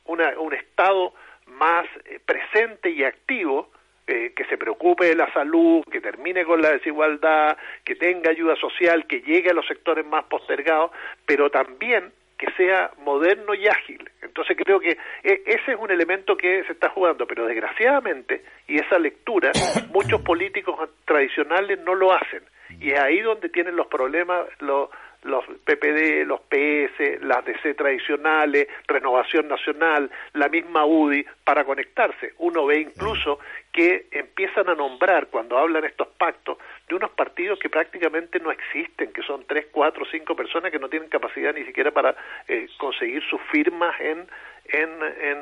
una, 0.06 0.40
un 0.40 0.54
Estado 0.54 1.14
más 1.46 1.86
eh, 2.06 2.20
presente 2.26 2.90
y 2.90 3.04
activo, 3.04 3.70
eh, 4.12 4.34
que 4.36 4.44
se 4.46 4.58
preocupe 4.58 5.06
de 5.06 5.16
la 5.16 5.32
salud, 5.34 5.84
que 5.92 6.02
termine 6.02 6.44
con 6.44 6.64
la 6.64 6.72
desigualdad, 6.72 7.56
que 7.86 7.94
tenga 7.94 8.32
ayuda 8.32 8.56
social, 8.56 9.06
que 9.06 9.22
llegue 9.22 9.52
a 9.52 9.54
los 9.54 9.68
sectores 9.68 10.04
más 10.04 10.26
postergados, 10.26 10.90
pero 11.28 11.52
también 11.52 12.12
que 12.36 12.48
sea 12.58 12.90
moderno 13.04 13.54
y 13.54 13.68
ágil. 13.68 14.10
Entonces 14.24 14.58
creo 14.58 14.80
que 14.80 14.98
e, 15.24 15.44
ese 15.46 15.74
es 15.74 15.78
un 15.80 15.92
elemento 15.92 16.36
que 16.36 16.64
se 16.64 16.72
está 16.72 16.90
jugando, 16.90 17.28
pero 17.28 17.46
desgraciadamente, 17.46 18.44
y 18.68 18.80
esa 18.80 18.98
lectura, 18.98 19.52
muchos 19.94 20.22
políticos 20.24 20.90
tradicionales 21.06 21.78
no 21.86 21.94
lo 21.94 22.12
hacen. 22.12 22.42
Y 22.80 22.90
es 22.90 23.00
ahí 23.00 23.20
donde 23.20 23.50
tienen 23.50 23.76
los 23.76 23.86
problemas 23.86 24.48
los, 24.60 24.90
los 25.24 25.46
PPD, 25.46 26.26
los 26.26 26.40
PS, 26.42 27.22
las 27.22 27.44
DC 27.46 27.74
tradicionales, 27.74 28.68
Renovación 28.88 29.48
Nacional, 29.48 30.10
la 30.34 30.48
misma 30.48 30.86
UDI, 30.86 31.26
para 31.44 31.66
conectarse. 31.66 32.34
Uno 32.38 32.66
ve 32.66 32.80
incluso 32.80 33.40
que 33.72 34.08
empiezan 34.12 34.70
a 34.70 34.76
nombrar, 34.76 35.28
cuando 35.28 35.58
hablan 35.58 35.84
estos 35.84 36.08
pactos, 36.08 36.58
de 36.88 36.96
unos 36.96 37.12
partidos 37.12 37.60
que 37.60 37.70
prácticamente 37.70 38.40
no 38.40 38.52
existen, 38.52 39.12
que 39.12 39.22
son 39.22 39.46
tres, 39.46 39.68
cuatro, 39.72 40.06
cinco 40.10 40.36
personas 40.36 40.72
que 40.72 40.80
no 40.80 40.90
tienen 40.90 41.10
capacidad 41.10 41.54
ni 41.54 41.66
siquiera 41.66 41.92
para 41.92 42.16
eh, 42.48 42.68
conseguir 42.78 43.22
sus 43.30 43.42
firmas 43.52 44.00
en, 44.00 44.28
en, 44.72 44.90
en 45.22 45.38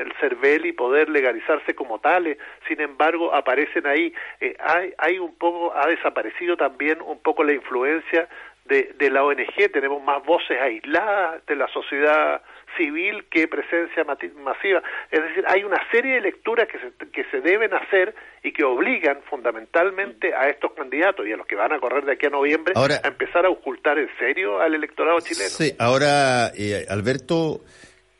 el 0.00 0.12
CERVEL 0.20 0.66
y 0.66 0.72
poder 0.72 1.08
legalizarse 1.08 1.74
como 1.74 1.98
tales. 1.98 2.38
Sin 2.66 2.80
embargo, 2.80 3.34
aparecen 3.34 3.86
ahí. 3.86 4.12
Eh, 4.40 4.56
hay, 4.60 4.92
hay 4.98 5.18
un 5.18 5.34
poco, 5.34 5.74
ha 5.74 5.86
desaparecido 5.86 6.56
también 6.56 7.00
un 7.02 7.20
poco 7.20 7.44
la 7.44 7.52
influencia 7.52 8.28
de, 8.68 8.94
de 8.98 9.10
la 9.10 9.24
ONG, 9.24 9.70
tenemos 9.72 10.02
más 10.02 10.24
voces 10.24 10.60
aisladas 10.60 11.44
de 11.46 11.56
la 11.56 11.68
sociedad 11.68 12.42
civil 12.76 13.24
que 13.30 13.48
presencia 13.48 14.04
masiva. 14.04 14.82
Es 15.10 15.22
decir, 15.22 15.44
hay 15.48 15.64
una 15.64 15.80
serie 15.90 16.16
de 16.16 16.20
lecturas 16.20 16.68
que 16.68 16.78
se, 16.78 17.10
que 17.10 17.24
se 17.30 17.40
deben 17.40 17.72
hacer 17.74 18.14
y 18.42 18.52
que 18.52 18.64
obligan 18.64 19.20
fundamentalmente 19.28 20.34
a 20.34 20.48
estos 20.48 20.72
candidatos 20.72 21.26
y 21.26 21.32
a 21.32 21.36
los 21.36 21.46
que 21.46 21.56
van 21.56 21.72
a 21.72 21.80
correr 21.80 22.04
de 22.04 22.12
aquí 22.12 22.26
a 22.26 22.30
noviembre 22.30 22.74
ahora, 22.76 23.00
a 23.02 23.08
empezar 23.08 23.46
a 23.46 23.50
ocultar 23.50 23.98
en 23.98 24.08
serio 24.18 24.60
al 24.60 24.74
electorado 24.74 25.20
chileno. 25.20 25.50
Sí, 25.50 25.74
ahora, 25.78 26.52
eh, 26.56 26.86
Alberto, 26.88 27.62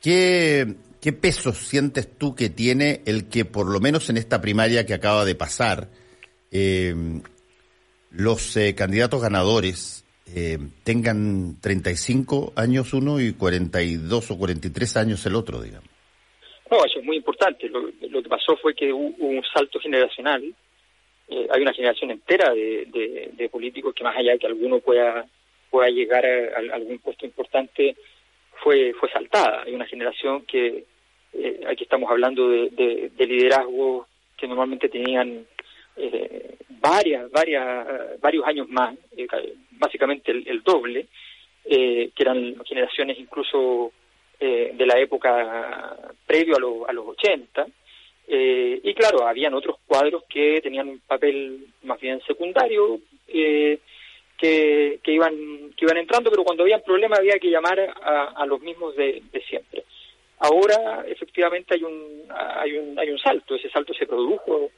¿qué, 0.03 0.67
¿qué 1.01 1.13
peso 1.13 1.53
sientes 1.53 2.17
tú 2.19 2.35
que 2.35 2.49
tiene 2.49 3.03
el 3.07 3.29
que 3.29 3.45
por 3.45 3.67
lo 3.67 3.81
menos 3.81 4.09
en 4.11 4.17
esta 4.17 4.41
primaria 4.41 4.87
que 4.87 4.95
acaba 4.95 5.25
de 5.25 5.35
pasar, 5.35 5.89
eh, 6.51 6.95
los 8.11 8.57
eh, 8.57 8.75
candidatos 8.75 9.21
ganadores 9.21 10.06
eh, 10.35 10.59
tengan 10.83 11.61
35 11.61 12.53
años 12.57 12.93
uno 12.93 13.21
y 13.21 13.33
42 13.35 14.31
o 14.31 14.39
43 14.39 14.97
años 14.97 15.25
el 15.27 15.37
otro, 15.37 15.61
digamos. 15.61 15.89
No, 16.71 16.85
eso 16.85 16.99
es 16.99 17.05
muy 17.05 17.17
importante. 17.17 17.69
Lo, 17.69 18.23
que 18.23 18.29
pasó 18.29 18.57
fue 18.57 18.75
que 18.75 18.93
hubo 18.93 19.27
un 19.27 19.43
salto 19.55 19.79
generacional. 19.79 20.43
Eh, 21.29 21.47
hay 21.51 21.63
una 21.63 21.73
generación 21.73 22.11
entera 22.11 22.53
de, 22.53 23.49
políticos 23.51 23.95
que 23.95 24.05
más 24.05 24.17
allá 24.17 24.33
de 24.33 24.39
que 24.39 24.47
alguno 24.47 24.81
pueda 24.81 25.25
pueda 25.71 25.89
llegar 25.89 26.25
a, 26.25 26.73
a, 26.73 26.75
algún 26.75 26.99
puesto 26.99 27.25
importante, 27.25 27.97
fue 28.63 28.93
fue 28.95 29.11
saltada. 29.11 29.63
Hay 29.63 29.75
una 29.75 29.87
generación 29.87 30.43
que 30.43 30.85
eh, 31.33 31.61
aquí 31.69 31.85
estamos 31.85 32.11
hablando 32.11 32.49
de, 32.49 32.71
de, 32.71 33.11
de 33.17 33.27
liderazgos 33.27 34.07
que 34.37 34.49
normalmente 34.49 34.89
tenían 34.89 35.47
eh, 35.97 36.57
varias, 36.81 37.31
varias, 37.31 38.21
varios 38.21 38.47
años 38.47 38.69
más, 38.69 38.97
eh, 39.17 39.27
básicamente 39.73 40.31
el, 40.31 40.47
el 40.47 40.63
doble, 40.63 41.07
eh, 41.65 42.11
que 42.15 42.23
eran 42.23 42.65
generaciones 42.65 43.19
incluso 43.19 43.93
eh, 44.39 44.73
de 44.75 44.87
la 44.87 44.99
época 45.01 45.97
previo 46.27 46.57
a, 46.57 46.61
lo, 46.61 46.89
a 46.89 46.93
los 46.93 47.09
80. 47.09 47.67
Eh, 48.29 48.81
y 48.83 48.95
claro, 48.95 49.27
habían 49.27 49.55
otros 49.55 49.77
cuadros 49.87 50.25
que 50.29 50.61
tenían 50.61 50.89
un 50.89 51.01
papel 51.01 51.67
más 51.83 52.01
bien 52.01 52.21
secundario, 52.27 53.01
que, 53.27 53.81
que, 54.39 55.01
iban, 55.07 55.71
que 55.77 55.85
iban 55.85 55.97
entrando, 55.97 56.31
pero 56.31 56.45
cuando 56.45 56.63
había 56.63 56.83
problemas 56.83 57.19
había 57.19 57.39
que 57.39 57.51
llamar 57.51 57.81
a, 57.81 58.25
a 58.37 58.47
los 58.47 58.61
mismos 58.61 58.95
de, 58.95 59.23
de, 59.33 59.41
siempre. 59.43 59.85
Ahora, 60.39 61.05
efectivamente, 61.09 61.75
hay 61.75 61.83
un, 61.83 62.25
hay, 62.31 62.77
un, 62.77 62.99
hay 62.99 63.11
un 63.11 63.19
salto. 63.19 63.55
Ese 63.55 63.71
salto 63.71 63.95
se 63.95 64.07
produjo, 64.07 64.71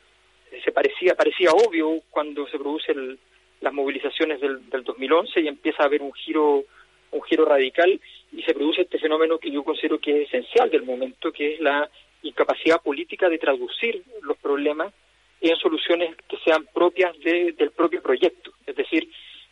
se 0.64 0.72
parecía, 0.72 1.14
parecía 1.14 1.50
obvio 1.50 2.02
cuando 2.10 2.46
se 2.48 2.58
produce 2.58 2.92
el, 2.92 3.18
las 3.60 3.72
movilizaciones 3.72 4.40
del, 4.40 4.68
del 4.70 4.84
2011 4.84 5.40
y 5.40 5.48
empieza 5.48 5.82
a 5.82 5.86
haber 5.86 6.02
un 6.02 6.12
giro 6.12 6.64
un 7.10 7.22
giro 7.22 7.44
radical 7.44 8.00
y 8.32 8.42
se 8.42 8.54
produce 8.54 8.82
este 8.82 8.98
fenómeno 8.98 9.38
que 9.38 9.50
yo 9.50 9.64
considero 9.64 9.98
que 9.98 10.22
es 10.22 10.28
esencial 10.28 10.70
del 10.70 10.82
momento, 10.82 11.32
que 11.32 11.54
es 11.54 11.60
la 11.60 11.88
incapacidad 12.22 12.82
política 12.82 13.28
de 13.28 13.38
traducir 13.38 14.02
los 14.22 14.36
problemas 14.38 14.92
en 15.40 15.56
soluciones 15.56 16.16
que 16.28 16.36
sean 16.38 16.66
propias 16.66 17.18
de, 17.20 17.52
del 17.52 17.70
propio 17.70 18.02
proyecto. 18.02 18.52
Es 18.66 18.76
decir, 18.76 19.08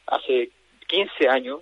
hace 0.07 0.51
15 0.87 1.29
años, 1.29 1.61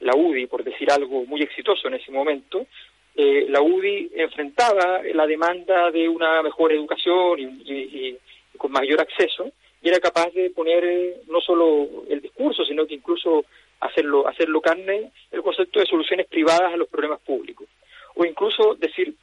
la 0.00 0.16
UDI, 0.16 0.46
por 0.46 0.64
decir 0.64 0.90
algo 0.90 1.24
muy 1.26 1.42
exitoso 1.42 1.88
en 1.88 1.94
ese 1.94 2.10
momento, 2.10 2.66
eh, 3.14 3.46
la 3.48 3.62
UDI 3.62 4.10
enfrentaba 4.14 5.02
la 5.14 5.26
demanda 5.26 5.90
de 5.90 6.08
una 6.08 6.42
mejor 6.42 6.72
educación 6.72 7.38
y, 7.38 7.72
y 7.72 8.18
con 8.56 8.72
mayor 8.72 9.00
acceso, 9.00 9.50
y 9.82 9.88
era 9.88 10.00
capaz 10.00 10.32
de 10.32 10.50
poner 10.50 10.84
eh, 10.84 11.16
no 11.28 11.40
solo 11.40 12.04
el 12.08 12.20
discurso, 12.20 12.64
sino 12.64 12.86
que 12.86 12.94
incluso 12.94 13.44
hacerlo, 13.80 14.26
hacerlo 14.26 14.60
carne 14.60 15.12
el 15.30 15.42
concepto 15.42 15.80
de 15.80 15.86
soluciones 15.86 16.26
privadas 16.26 16.72
a 16.72 16.76
los 16.76 16.88
problemas 16.88 17.20
públicos. 17.20 17.68
O 18.14 18.24
incluso 18.24 18.74
decir, 18.74 19.14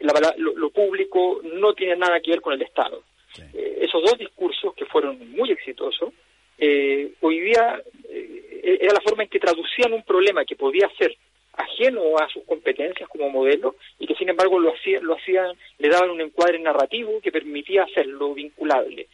la, 0.00 0.34
lo, 0.38 0.54
lo, 0.56 0.70
público 0.70 1.40
no 1.42 1.74
tiene 1.74 1.96
nada 1.96 2.20
que 2.20 2.30
ver 2.30 2.40
con 2.40 2.54
el 2.54 2.62
Estado. 2.62 3.02
Sí. 3.32 3.42
Eh, 3.54 3.78
esos 3.82 4.02
dos 4.02 4.16
discursos 4.18 4.74
que 4.74 4.86
fueron 4.86 5.18
muy 5.32 5.50
exitosos, 5.50 6.12
eh, 6.58 7.12
hoy 7.20 7.40
día 7.40 7.82
eh, 8.08 8.78
era 8.80 8.94
la 8.94 9.00
forma 9.00 9.24
en 9.24 9.28
que 9.28 9.38
traducían 9.38 9.92
un 9.92 10.02
problema 10.02 10.44
que 10.44 10.56
podía 10.56 10.88
ser 10.98 11.14
ajeno 11.56 12.18
a 12.18 12.28
sus 12.28 12.44
competencias 12.44 13.08
como 13.08 13.30
modelo 13.30 13.76
y 13.98 14.06
que 14.06 14.14
sin 14.14 14.28
embargo 14.28 14.58
lo 14.58 14.74
hacían, 14.74 15.04
lo 15.04 15.14
hacían, 15.14 15.56
le 15.78 15.88
daban 15.88 16.10
un 16.10 16.20
encuadre 16.20 16.58
narrativo 16.58 17.20
que 17.20 17.32
permitía 17.32 17.84
hacerlo 17.84 18.34
vinculable. 18.34 19.08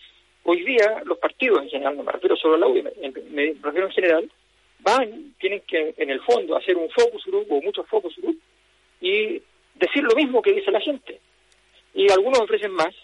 Hoy 0.44 0.64
día 0.64 1.02
los 1.04 1.18
partidos 1.18 1.62
en 1.62 1.70
general, 1.70 1.96
no 1.96 2.02
me 2.02 2.12
refiero 2.12 2.36
solo 2.36 2.54
a 2.54 2.58
la 2.58 2.66
UDI, 2.66 2.82
me, 2.82 3.54
refiero 3.62 3.86
en 3.86 3.92
general, 3.92 4.30
van, 4.80 5.34
tienen 5.38 5.62
que 5.66 5.94
en 5.96 6.10
el 6.10 6.20
fondo 6.20 6.56
hacer 6.56 6.76
un 6.76 6.90
focus 6.90 7.24
group 7.26 7.46
o 7.50 7.62
muchos 7.62 7.86
focus 7.86 8.16
group 8.16 8.38
y 9.00 9.40
decir 9.74 10.02
lo 10.02 10.14
mismo 10.16 10.42
que 10.42 10.52
dice 10.52 10.70
la 10.72 10.80
gente. 10.80 11.20
Y 11.94 12.10
algunos 12.10 12.40
ofrecen 12.40 12.72
más 12.72 12.94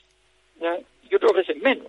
y 1.09 1.15
otros 1.15 1.31
ofrecen 1.31 1.61
menos. 1.61 1.87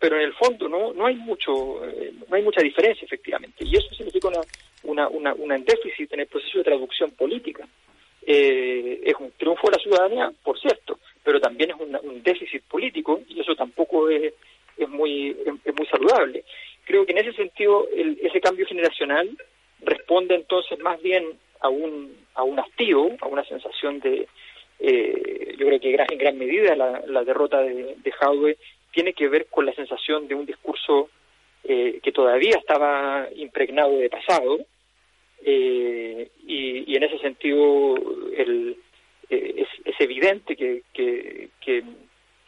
pero 0.00 0.16
en 0.16 0.22
el 0.22 0.34
fondo 0.34 0.68
no 0.68 0.92
no 0.92 1.06
hay 1.06 1.14
mucho 1.14 1.84
eh, 1.86 2.12
no 2.28 2.36
hay 2.36 2.42
mucha 2.42 2.60
diferencia 2.60 3.04
efectivamente 3.04 3.64
y 3.64 3.76
eso 3.76 3.94
significa 3.94 4.28
una 4.28 4.40
una, 4.84 5.08
una, 5.08 5.34
una 5.34 5.58
déficit 5.58 6.12
en 6.12 6.20
el 6.20 6.26
proceso 6.26 6.58
de 6.58 6.64
traducción 6.64 7.10
política. 7.12 7.66
Eh, 8.28 9.00
es 9.04 9.14
un 9.20 9.30
triunfo 9.36 9.68
de 9.68 9.76
la 9.76 9.82
ciudadanía 9.82 10.32
por 10.42 10.58
cierto 10.58 10.98
pero 11.26 11.40
también 11.40 11.70
es 11.70 11.76
un 11.76 12.22
déficit 12.22 12.62
político 12.62 13.20
y 13.28 13.40
eso 13.40 13.56
tampoco 13.56 14.08
es, 14.08 14.32
es 14.78 14.88
muy 14.88 15.36
es, 15.64 15.74
muy 15.74 15.86
saludable. 15.88 16.44
Creo 16.84 17.04
que 17.04 17.10
en 17.10 17.18
ese 17.18 17.32
sentido 17.32 17.88
el, 17.92 18.16
ese 18.22 18.40
cambio 18.40 18.64
generacional 18.64 19.36
responde 19.80 20.36
entonces 20.36 20.78
más 20.78 21.02
bien 21.02 21.24
a 21.60 21.68
un 21.68 22.14
a 22.34 22.44
un 22.44 22.60
hastío 22.60 23.10
a 23.20 23.26
una 23.26 23.44
sensación 23.44 23.98
de 23.98 24.28
eh, 24.78 25.56
yo 25.58 25.66
creo 25.66 25.80
que 25.80 25.96
en 26.12 26.18
gran 26.18 26.38
medida 26.38 26.76
la, 26.76 27.02
la 27.08 27.24
derrota 27.24 27.60
de, 27.60 27.96
de 27.96 28.56
tiene 28.92 29.12
que 29.14 29.28
ver 29.28 29.46
con 29.46 29.66
la 29.66 29.74
sensación 29.74 30.28
de 30.28 30.36
un 30.36 30.46
discurso 30.46 31.10
eh, 31.68 31.98
que 32.00 32.12
todavía 32.12 32.56
estaba 32.58 33.26
impregnado 33.34 33.98
de 33.98 34.08
pasado 34.08 34.60
eh, 35.44 36.30
y, 36.46 36.94
en 36.96 37.02
ese 37.02 37.18
sentido 37.18 37.96
el, 38.36 38.76
eh, 39.28 39.66
es, 39.84 39.94
evidente 39.98 40.54
que, 40.54 40.82
que, 40.92 41.82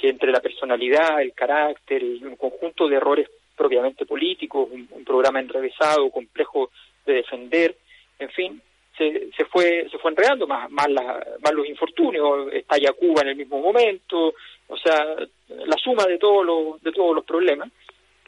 entre 0.02 0.30
la 0.30 0.38
personalidad, 0.38 1.20
el 1.20 1.32
carácter 1.32 2.00
y 2.00 2.22
un 2.22 2.36
conjunto 2.36 2.86
de 2.86 2.94
errores 2.94 3.28
propiamente 3.56 4.06
políticos, 4.06 4.68
un, 4.70 4.86
programa 5.04 5.40
enrevesado, 5.40 6.10
complejo 6.10 6.70
de 7.04 7.14
defender, 7.14 7.74
en 8.20 8.30
fin, 8.30 8.62
se, 8.96 9.32
se 9.36 9.44
fue 9.46 9.88
se 9.90 9.98
fue 9.98 10.12
enredando 10.12 10.46
más 10.46 10.70
más, 10.70 10.88
más 10.88 11.52
los 11.52 11.68
infortunios 11.68 12.52
estalla 12.52 12.92
Cuba 12.92 13.22
en 13.22 13.28
el 13.28 13.36
mismo 13.36 13.60
momento 13.60 14.34
o 14.68 14.76
sea 14.76 15.16
la 15.48 15.76
suma 15.76 16.04
de 16.04 16.18
todos 16.18 16.44
los 16.44 16.82
de 16.82 16.90
todos 16.90 17.14
los 17.14 17.24
problemas 17.24 17.70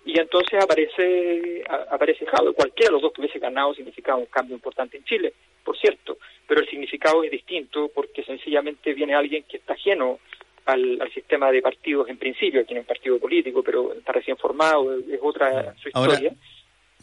y 0.05 0.19
entonces 0.19 0.63
aparece 0.63 1.63
aparece 1.91 2.27
Jado. 2.27 2.55
Cualquiera 2.55 2.89
de 2.89 2.93
los 2.93 3.03
dos 3.03 3.13
que 3.13 3.21
hubiese 3.21 3.39
ganado 3.39 3.75
significaba 3.75 4.19
un 4.19 4.27
cambio 4.27 4.57
importante 4.57 4.97
en 4.97 5.05
Chile, 5.05 5.35
por 5.65 5.79
cierto, 5.79 6.19
pero 6.47 6.61
el 6.61 6.69
significado 6.69 7.23
es 7.23 7.31
distinto 7.31 7.91
porque 7.95 8.25
sencillamente 8.25 8.95
viene 8.95 9.15
alguien 9.15 9.45
que 9.45 9.59
está 9.59 9.75
ajeno 9.75 10.19
al, 10.67 11.11
sistema 11.13 11.51
de 11.51 11.63
partidos 11.63 12.09
en 12.09 12.19
principio, 12.19 12.65
tiene 12.65 12.81
un 12.81 12.87
partido 12.87 13.19
político, 13.19 13.63
pero 13.63 13.93
está 13.93 14.13
recién 14.13 14.37
formado, 14.37 14.95
es 14.95 15.19
otra 15.23 15.75
su 15.81 15.89
historia. 15.89 16.33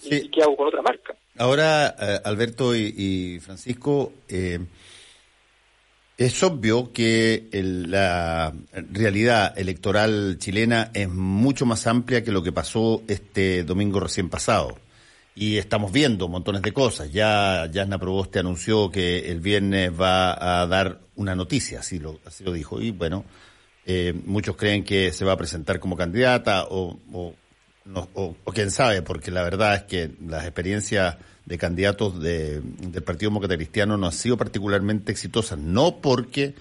¿Y 0.03 0.29
qué 0.29 0.43
hago 0.43 0.55
con 0.55 0.67
otra 0.67 0.81
marca? 0.81 1.15
Ahora, 1.37 1.95
eh, 1.99 2.19
Alberto 2.23 2.75
y, 2.75 3.39
Francisco, 3.39 4.11
eh, 4.29 4.59
es 6.17 6.41
obvio 6.41 6.91
que 6.91 7.47
la 7.53 8.51
realidad 8.73 9.57
electoral 9.57 10.37
chilena 10.39 10.89
es 10.95 11.07
mucho 11.09 11.67
más 11.67 11.85
amplia 11.85 12.23
que 12.23 12.31
lo 12.31 12.41
que 12.41 12.51
pasó 12.51 13.03
este 13.07 13.63
domingo 13.63 13.99
recién 13.99 14.27
pasado. 14.29 14.79
Y 15.35 15.57
estamos 15.57 15.91
viendo 15.91 16.27
montones 16.27 16.63
de 16.63 16.73
cosas. 16.73 17.11
Ya 17.11 17.69
Jasna 17.71 17.99
Proboste 17.99 18.39
anunció 18.39 18.89
que 18.89 19.29
el 19.29 19.39
viernes 19.39 19.91
va 19.91 20.61
a 20.61 20.65
dar 20.65 21.01
una 21.15 21.35
noticia, 21.35 21.81
así 21.81 21.99
lo, 21.99 22.19
así 22.25 22.43
lo 22.43 22.51
dijo. 22.51 22.81
Y 22.81 22.89
bueno, 22.89 23.23
eh, 23.85 24.19
muchos 24.25 24.55
creen 24.55 24.83
que 24.83 25.11
se 25.11 25.23
va 25.23 25.33
a 25.33 25.37
presentar 25.37 25.79
como 25.79 25.95
candidata 25.95 26.65
o, 26.71 26.99
o, 27.13 27.35
o 27.93 28.51
quién 28.51 28.71
sabe, 28.71 29.03
porque 29.03 29.29
la 29.29 29.43
verdad 29.43 29.75
es 29.75 29.83
que 29.83 30.11
las 30.27 30.45
experiencias 30.45 31.17
de 31.47 31.57
candidatos 31.57 32.19
de, 32.19 32.59
del 32.61 33.03
Partido 33.03 33.29
Demócrata 33.29 33.55
Cristiano 33.55 33.95
no 33.95 34.07
han 34.07 34.11
sido 34.11 34.35
particularmente 34.35 35.13
exitosas, 35.13 35.57
no 35.57 36.01
porque 36.01 36.55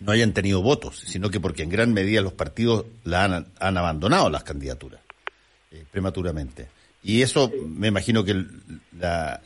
no 0.00 0.10
hayan 0.10 0.32
tenido 0.32 0.62
votos, 0.62 1.04
sino 1.06 1.30
que 1.30 1.38
porque 1.38 1.62
en 1.62 1.70
gran 1.70 1.92
medida 1.92 2.20
los 2.20 2.32
partidos 2.32 2.86
la 3.04 3.24
han, 3.24 3.78
abandonado 3.78 4.30
las 4.30 4.42
candidaturas 4.42 5.00
eh, 5.70 5.84
prematuramente. 5.92 6.66
Y 7.04 7.22
eso 7.22 7.52
me 7.68 7.86
imagino 7.86 8.24
que 8.24 8.44
la, 8.98 9.40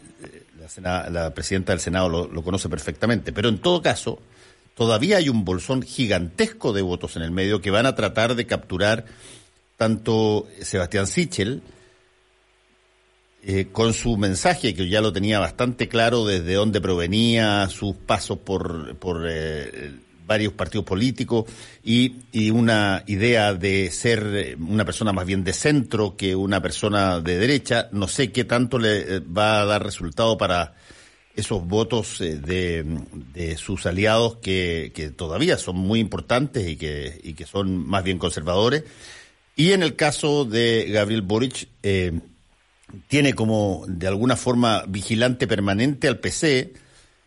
la, 0.80 1.34
presidenta 1.34 1.74
del 1.74 1.80
Senado 1.80 2.08
lo, 2.08 2.26
lo, 2.26 2.42
conoce 2.42 2.70
perfectamente. 2.70 3.34
Pero 3.34 3.50
en 3.50 3.58
todo 3.58 3.82
caso, 3.82 4.18
todavía 4.74 5.18
hay 5.18 5.28
un 5.28 5.44
bolsón 5.44 5.82
gigantesco 5.82 6.72
de 6.72 6.80
votos 6.80 7.16
en 7.16 7.22
el 7.22 7.32
medio 7.32 7.60
que 7.60 7.70
van 7.70 7.84
a 7.84 7.94
tratar 7.94 8.34
de 8.34 8.46
capturar 8.46 9.04
tanto 9.76 10.48
Sebastián 10.62 11.06
Sichel, 11.06 11.60
eh, 13.44 13.68
con 13.72 13.92
su 13.92 14.16
mensaje, 14.16 14.72
que 14.72 14.88
ya 14.88 15.00
lo 15.00 15.12
tenía 15.12 15.40
bastante 15.40 15.88
claro 15.88 16.24
desde 16.24 16.54
dónde 16.54 16.80
provenía, 16.80 17.68
sus 17.68 17.96
pasos 17.96 18.38
por, 18.38 18.96
por 18.98 19.26
eh, 19.28 19.92
varios 20.24 20.52
partidos 20.52 20.86
políticos 20.86 21.46
y, 21.82 22.18
y, 22.30 22.50
una 22.50 23.02
idea 23.08 23.52
de 23.52 23.90
ser 23.90 24.24
eh, 24.32 24.56
una 24.56 24.84
persona 24.84 25.12
más 25.12 25.26
bien 25.26 25.42
de 25.42 25.52
centro 25.52 26.16
que 26.16 26.36
una 26.36 26.62
persona 26.62 27.18
de 27.18 27.36
derecha. 27.36 27.88
No 27.90 28.06
sé 28.06 28.30
qué 28.30 28.44
tanto 28.44 28.78
le 28.78 29.18
va 29.18 29.62
a 29.62 29.64
dar 29.64 29.82
resultado 29.82 30.38
para 30.38 30.74
esos 31.34 31.66
votos 31.66 32.18
de, 32.20 32.84
de 33.34 33.56
sus 33.56 33.86
aliados 33.86 34.36
que, 34.36 34.92
que, 34.94 35.10
todavía 35.10 35.58
son 35.58 35.76
muy 35.78 35.98
importantes 35.98 36.68
y 36.68 36.76
que, 36.76 37.20
y 37.24 37.34
que 37.34 37.46
son 37.46 37.88
más 37.88 38.04
bien 38.04 38.18
conservadores. 38.18 38.84
Y 39.56 39.72
en 39.72 39.82
el 39.82 39.96
caso 39.96 40.44
de 40.44 40.86
Gabriel 40.90 41.22
Boric, 41.22 41.68
eh, 41.82 42.20
tiene 43.08 43.34
como 43.34 43.84
de 43.88 44.06
alguna 44.06 44.36
forma 44.36 44.84
vigilante 44.86 45.46
permanente 45.46 46.08
al 46.08 46.18
PC, 46.18 46.72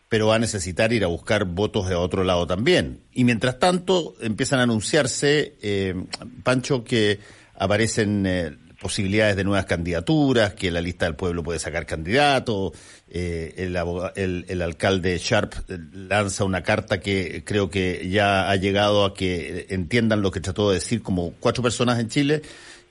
pero 0.09 0.27
va 0.27 0.35
a 0.35 0.39
necesitar 0.39 0.93
ir 0.93 1.03
a 1.03 1.07
buscar 1.07 1.45
votos 1.45 1.89
de 1.89 1.95
otro 1.95 2.23
lado 2.23 2.47
también. 2.47 3.01
Y 3.11 3.23
mientras 3.23 3.59
tanto 3.59 4.15
empiezan 4.21 4.59
a 4.59 4.63
anunciarse, 4.63 5.55
eh, 5.61 5.95
Pancho, 6.43 6.83
que 6.83 7.19
aparecen 7.57 8.25
eh, 8.25 8.55
posibilidades 8.79 9.35
de 9.35 9.43
nuevas 9.43 9.65
candidaturas, 9.65 10.53
que 10.53 10.69
la 10.69 10.81
lista 10.81 11.05
del 11.05 11.15
pueblo 11.15 11.43
puede 11.43 11.59
sacar 11.59 11.85
candidatos, 11.85 12.73
eh, 13.09 13.53
el, 13.57 14.45
el, 14.47 14.61
alcalde 14.61 15.17
Sharp 15.17 15.53
lanza 15.91 16.43
una 16.43 16.61
carta 16.61 16.99
que 16.99 17.43
creo 17.43 17.69
que 17.69 18.07
ya 18.09 18.49
ha 18.49 18.55
llegado 18.57 19.05
a 19.05 19.13
que 19.13 19.67
entiendan 19.69 20.21
lo 20.21 20.31
que 20.31 20.39
trató 20.39 20.69
de 20.69 20.75
decir 20.75 21.01
como 21.01 21.33
cuatro 21.39 21.63
personas 21.63 21.99
en 21.99 22.09
Chile, 22.09 22.41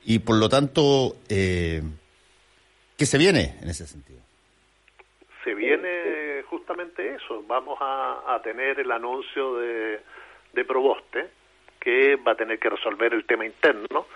y 0.05 0.19
por 0.19 0.37
lo 0.37 0.49
tanto... 0.49 1.17
Eh, 1.29 1.83
¿Qué 2.97 3.07
se 3.07 3.19
viene 3.19 3.57
en 3.63 3.69
ese 3.69 3.87
sentido? 3.87 4.21
Se 5.43 5.55
viene 5.55 6.43
justamente 6.49 7.15
eso. 7.15 7.43
Vamos 7.47 7.79
a, 7.81 8.41
tener 8.43 8.81
el 8.81 8.91
anuncio 8.93 9.57
de, 9.57 10.01
de 10.53 10.65
Proboste, 10.65 11.29
que 11.81 12.17
va 12.17 12.33
a 12.33 12.37
tener 12.37 12.59
que 12.59 12.71
resolver 12.71 13.13
el 13.13 13.25
tema 13.25 13.45
interno. 13.45 14.07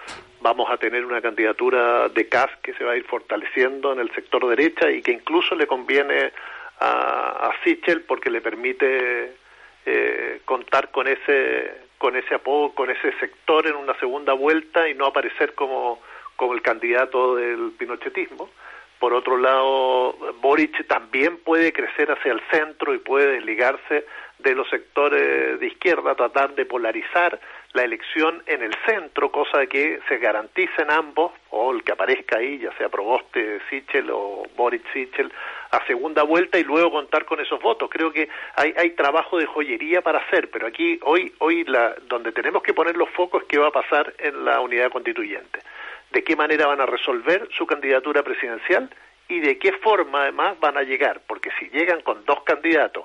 Vamos 0.41 0.71
a 0.71 0.77
tener 0.77 1.05
una 1.05 1.21
candidatura 1.21 2.09
de 2.09 2.29
CAS 2.29 2.51
que 2.63 2.75
se 2.75 2.85
va 2.85 2.93
a 2.93 2.97
ir 2.97 3.05
fortaleciendo 3.05 3.93
en 3.93 4.01
el 4.01 4.11
sector 4.15 4.47
derecha 4.49 4.91
y 4.91 5.03
que 5.03 5.13
incluso 5.13 5.55
le 5.55 5.67
conviene 5.67 6.33
a, 6.81 7.49
a 7.49 7.65
Sichel 7.65 8.03
porque 8.03 8.31
le 8.31 8.41
permite 8.41 9.35
eh, 9.87 10.41
contar 10.45 10.91
con 10.91 11.09
ese 11.09 11.89
con 11.99 12.15
ese 12.15 12.35
apoyo, 12.35 12.75
con 12.75 12.91
ese 12.91 13.13
sector 13.19 13.67
en 13.67 13.75
una 13.75 13.99
segunda 13.99 14.33
vuelta 14.33 14.89
y 14.89 14.95
no 14.95 15.07
aparecer 15.07 15.55
como, 15.55 16.01
como 16.37 16.55
el 16.55 16.63
candidato 16.63 17.35
del 17.35 17.73
pinochetismo. 17.77 18.49
Por 18.99 19.15
otro 19.15 19.37
lado, 19.37 20.17
Boric 20.41 20.87
también 20.89 21.39
puede 21.39 21.73
crecer 21.73 22.11
hacia 22.11 22.33
el 22.33 22.41
centro 22.51 22.95
y 22.95 22.99
puede 22.99 23.33
desligarse 23.33 24.05
de 24.39 24.55
los 24.55 24.69
sectores 24.69 25.59
de 25.59 25.67
izquierda, 25.67 26.15
tratar 26.15 26.55
de 26.55 26.65
polarizar 26.65 27.39
la 27.75 27.85
elección 27.85 28.43
en 28.47 28.63
el 28.63 28.75
centro, 28.87 29.31
cosa 29.31 29.67
que 29.67 30.01
se 30.09 30.19
garanticen 30.19 30.91
ambos, 30.91 31.33
o 31.51 31.73
el 31.73 31.83
que 31.83 31.93
aparezca 31.93 32.39
ahí, 32.39 32.59
ya 32.59 32.77
sea 32.79 32.89
Proboste 32.89 33.61
Sichel 33.69 34.11
o 34.11 34.45
Boric 34.57 34.83
Sichel, 34.93 35.33
a 35.71 35.85
segunda 35.87 36.23
vuelta 36.23 36.59
y 36.59 36.65
luego 36.65 36.91
contar 36.91 37.25
con 37.25 37.41
esos 37.41 37.61
votos. 37.61 37.91
Creo 37.91 38.13
que 38.13 38.29
hay, 38.57 38.73
hay 38.77 38.91
trabajo 38.91 39.39
de 39.39 39.47
joyería 39.47 40.03
para 40.03 40.19
hacer, 40.19 40.51
pero 40.51 40.67
aquí 40.67 40.99
hoy, 41.03 41.33
hoy 41.39 41.65
la, 41.65 41.95
donde 42.09 42.33
tenemos 42.33 42.63
que 42.63 42.75
poner 42.75 42.97
los 42.97 43.11
focos 43.11 43.43
es 43.43 43.49
qué 43.49 43.59
va 43.59 43.69
a 43.69 43.73
pasar 43.73 44.15
en 44.19 44.45
la 44.45 44.61
unidad 44.61 44.91
constituyente 44.91 45.61
de 46.11 46.25
qué 46.25 46.37
manera 46.37 46.67
van 46.67 46.81
a 46.81 46.87
resolver 46.87 47.49
su 47.57 47.67
candidatura 47.67 48.23
presidencial 48.23 48.91
y 49.29 49.41
de 49.41 49.59
qué 49.59 49.73
forma 49.73 50.23
además 50.23 50.59
van 50.61 50.79
a 50.79 50.83
llegar, 50.83 51.21
porque 51.27 51.51
si 51.59 51.69
llegan 51.69 52.01
con 52.01 52.25
dos 52.25 52.43
candidatos, 52.45 53.05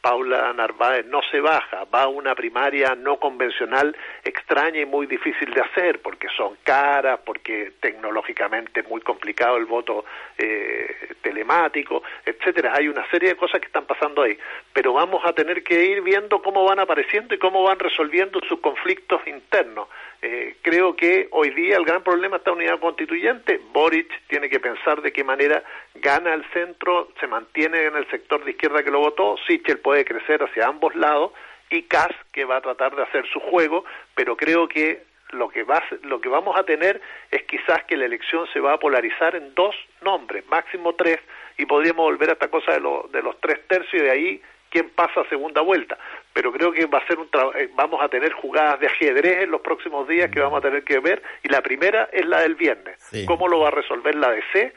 Paula 0.00 0.52
Narváez 0.54 1.04
no 1.06 1.20
se 1.30 1.40
baja, 1.40 1.84
va 1.94 2.04
a 2.04 2.08
una 2.08 2.34
primaria 2.34 2.94
no 2.94 3.18
convencional 3.18 3.94
extraña 4.24 4.80
y 4.80 4.86
muy 4.86 5.06
difícil 5.06 5.52
de 5.52 5.60
hacer, 5.60 6.00
porque 6.00 6.28
son 6.36 6.56
caras, 6.62 7.20
porque 7.24 7.72
tecnológicamente 7.80 8.80
es 8.80 8.88
muy 8.88 9.02
complicado 9.02 9.58
el 9.58 9.66
voto 9.66 10.06
eh, 10.38 11.14
telemático, 11.20 12.02
etcétera. 12.24 12.72
Hay 12.76 12.88
una 12.88 13.08
serie 13.10 13.30
de 13.30 13.36
cosas 13.36 13.60
que 13.60 13.66
están 13.66 13.84
pasando 13.84 14.22
ahí, 14.22 14.38
pero 14.72 14.94
vamos 14.94 15.22
a 15.24 15.34
tener 15.34 15.62
que 15.62 15.84
ir 15.84 16.00
viendo 16.00 16.40
cómo 16.40 16.64
van 16.64 16.78
apareciendo 16.78 17.34
y 17.34 17.38
cómo 17.38 17.62
van 17.62 17.78
resolviendo 17.78 18.40
sus 18.48 18.60
conflictos 18.60 19.20
internos. 19.26 19.88
Eh, 20.22 20.56
creo 20.60 20.94
que 20.96 21.28
hoy 21.30 21.50
día 21.50 21.76
el 21.76 21.84
gran 21.84 22.02
problema 22.02 22.36
está 22.36 22.52
unidad 22.52 22.78
constituyente. 22.78 23.60
Boric 23.72 24.10
tiene 24.28 24.50
que 24.50 24.60
pensar 24.60 25.00
de 25.00 25.12
qué 25.12 25.24
manera 25.24 25.62
gana 25.94 26.34
el 26.34 26.44
centro, 26.52 27.08
se 27.18 27.26
mantiene 27.26 27.84
en 27.84 27.96
el 27.96 28.08
sector 28.10 28.44
de 28.44 28.50
izquierda 28.50 28.82
que 28.82 28.90
lo 28.90 29.00
votó, 29.00 29.36
Sichel 29.46 29.78
puede 29.78 30.04
crecer 30.04 30.42
hacia 30.42 30.66
ambos 30.66 30.94
lados 30.94 31.32
y 31.70 31.82
Kass 31.82 32.12
que 32.32 32.44
va 32.44 32.56
a 32.56 32.60
tratar 32.60 32.94
de 32.94 33.02
hacer 33.02 33.26
su 33.32 33.40
juego, 33.40 33.84
pero 34.14 34.36
creo 34.36 34.68
que 34.68 35.04
lo 35.30 35.48
que 35.48 35.62
va 35.62 35.82
lo 36.02 36.20
que 36.20 36.28
vamos 36.28 36.58
a 36.58 36.64
tener 36.64 37.00
es 37.30 37.44
quizás 37.44 37.84
que 37.84 37.96
la 37.96 38.04
elección 38.04 38.46
se 38.52 38.60
va 38.60 38.74
a 38.74 38.78
polarizar 38.78 39.36
en 39.36 39.54
dos 39.54 39.74
nombres, 40.02 40.44
máximo 40.48 40.94
tres, 40.96 41.18
y 41.56 41.64
podríamos 41.64 42.04
volver 42.04 42.30
a 42.30 42.32
esta 42.32 42.48
cosa 42.48 42.72
de, 42.72 42.80
de 43.10 43.22
los 43.22 43.40
tres 43.40 43.66
tercios 43.68 44.02
y 44.02 44.04
de 44.04 44.10
ahí 44.10 44.42
quién 44.70 44.90
pasa 44.90 45.20
a 45.20 45.28
segunda 45.28 45.60
vuelta. 45.60 45.98
Pero 46.32 46.52
creo 46.52 46.72
que 46.72 46.86
va 46.86 46.98
a 46.98 47.06
ser 47.06 47.18
un 47.18 47.28
eh, 47.56 47.70
vamos 47.74 48.00
a 48.02 48.08
tener 48.08 48.32
jugadas 48.32 48.78
de 48.80 48.86
ajedrez 48.86 49.42
en 49.42 49.50
los 49.50 49.60
próximos 49.60 50.06
días 50.08 50.30
que 50.30 50.40
vamos 50.40 50.58
a 50.58 50.62
tener 50.62 50.84
que 50.84 51.00
ver 51.00 51.22
y 51.42 51.48
la 51.48 51.60
primera 51.60 52.08
es 52.12 52.24
la 52.24 52.40
del 52.40 52.54
viernes. 52.54 52.98
¿Cómo 53.26 53.48
lo 53.48 53.60
va 53.60 53.68
a 53.68 53.72
resolver 53.72 54.14
la 54.14 54.30
DC 54.30 54.72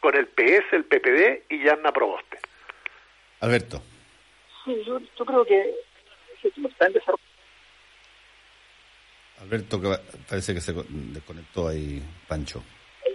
con 0.00 0.16
el 0.16 0.26
PS, 0.28 0.72
el 0.72 0.84
PPD 0.84 1.52
y 1.52 1.64
Yanna 1.64 1.90
Proboste? 1.92 2.38
Alberto. 3.40 3.82
Sí, 4.64 4.82
yo, 4.86 4.98
creo 5.24 5.44
que 5.44 5.74
está 6.42 6.86
en 6.86 6.92
desarrollo. 6.92 7.22
Alberto, 9.40 9.80
que 9.80 9.88
parece 10.28 10.54
que 10.54 10.60
se 10.60 10.72
desconectó 10.72 11.68
ahí, 11.68 12.02
Pancho. 12.28 12.62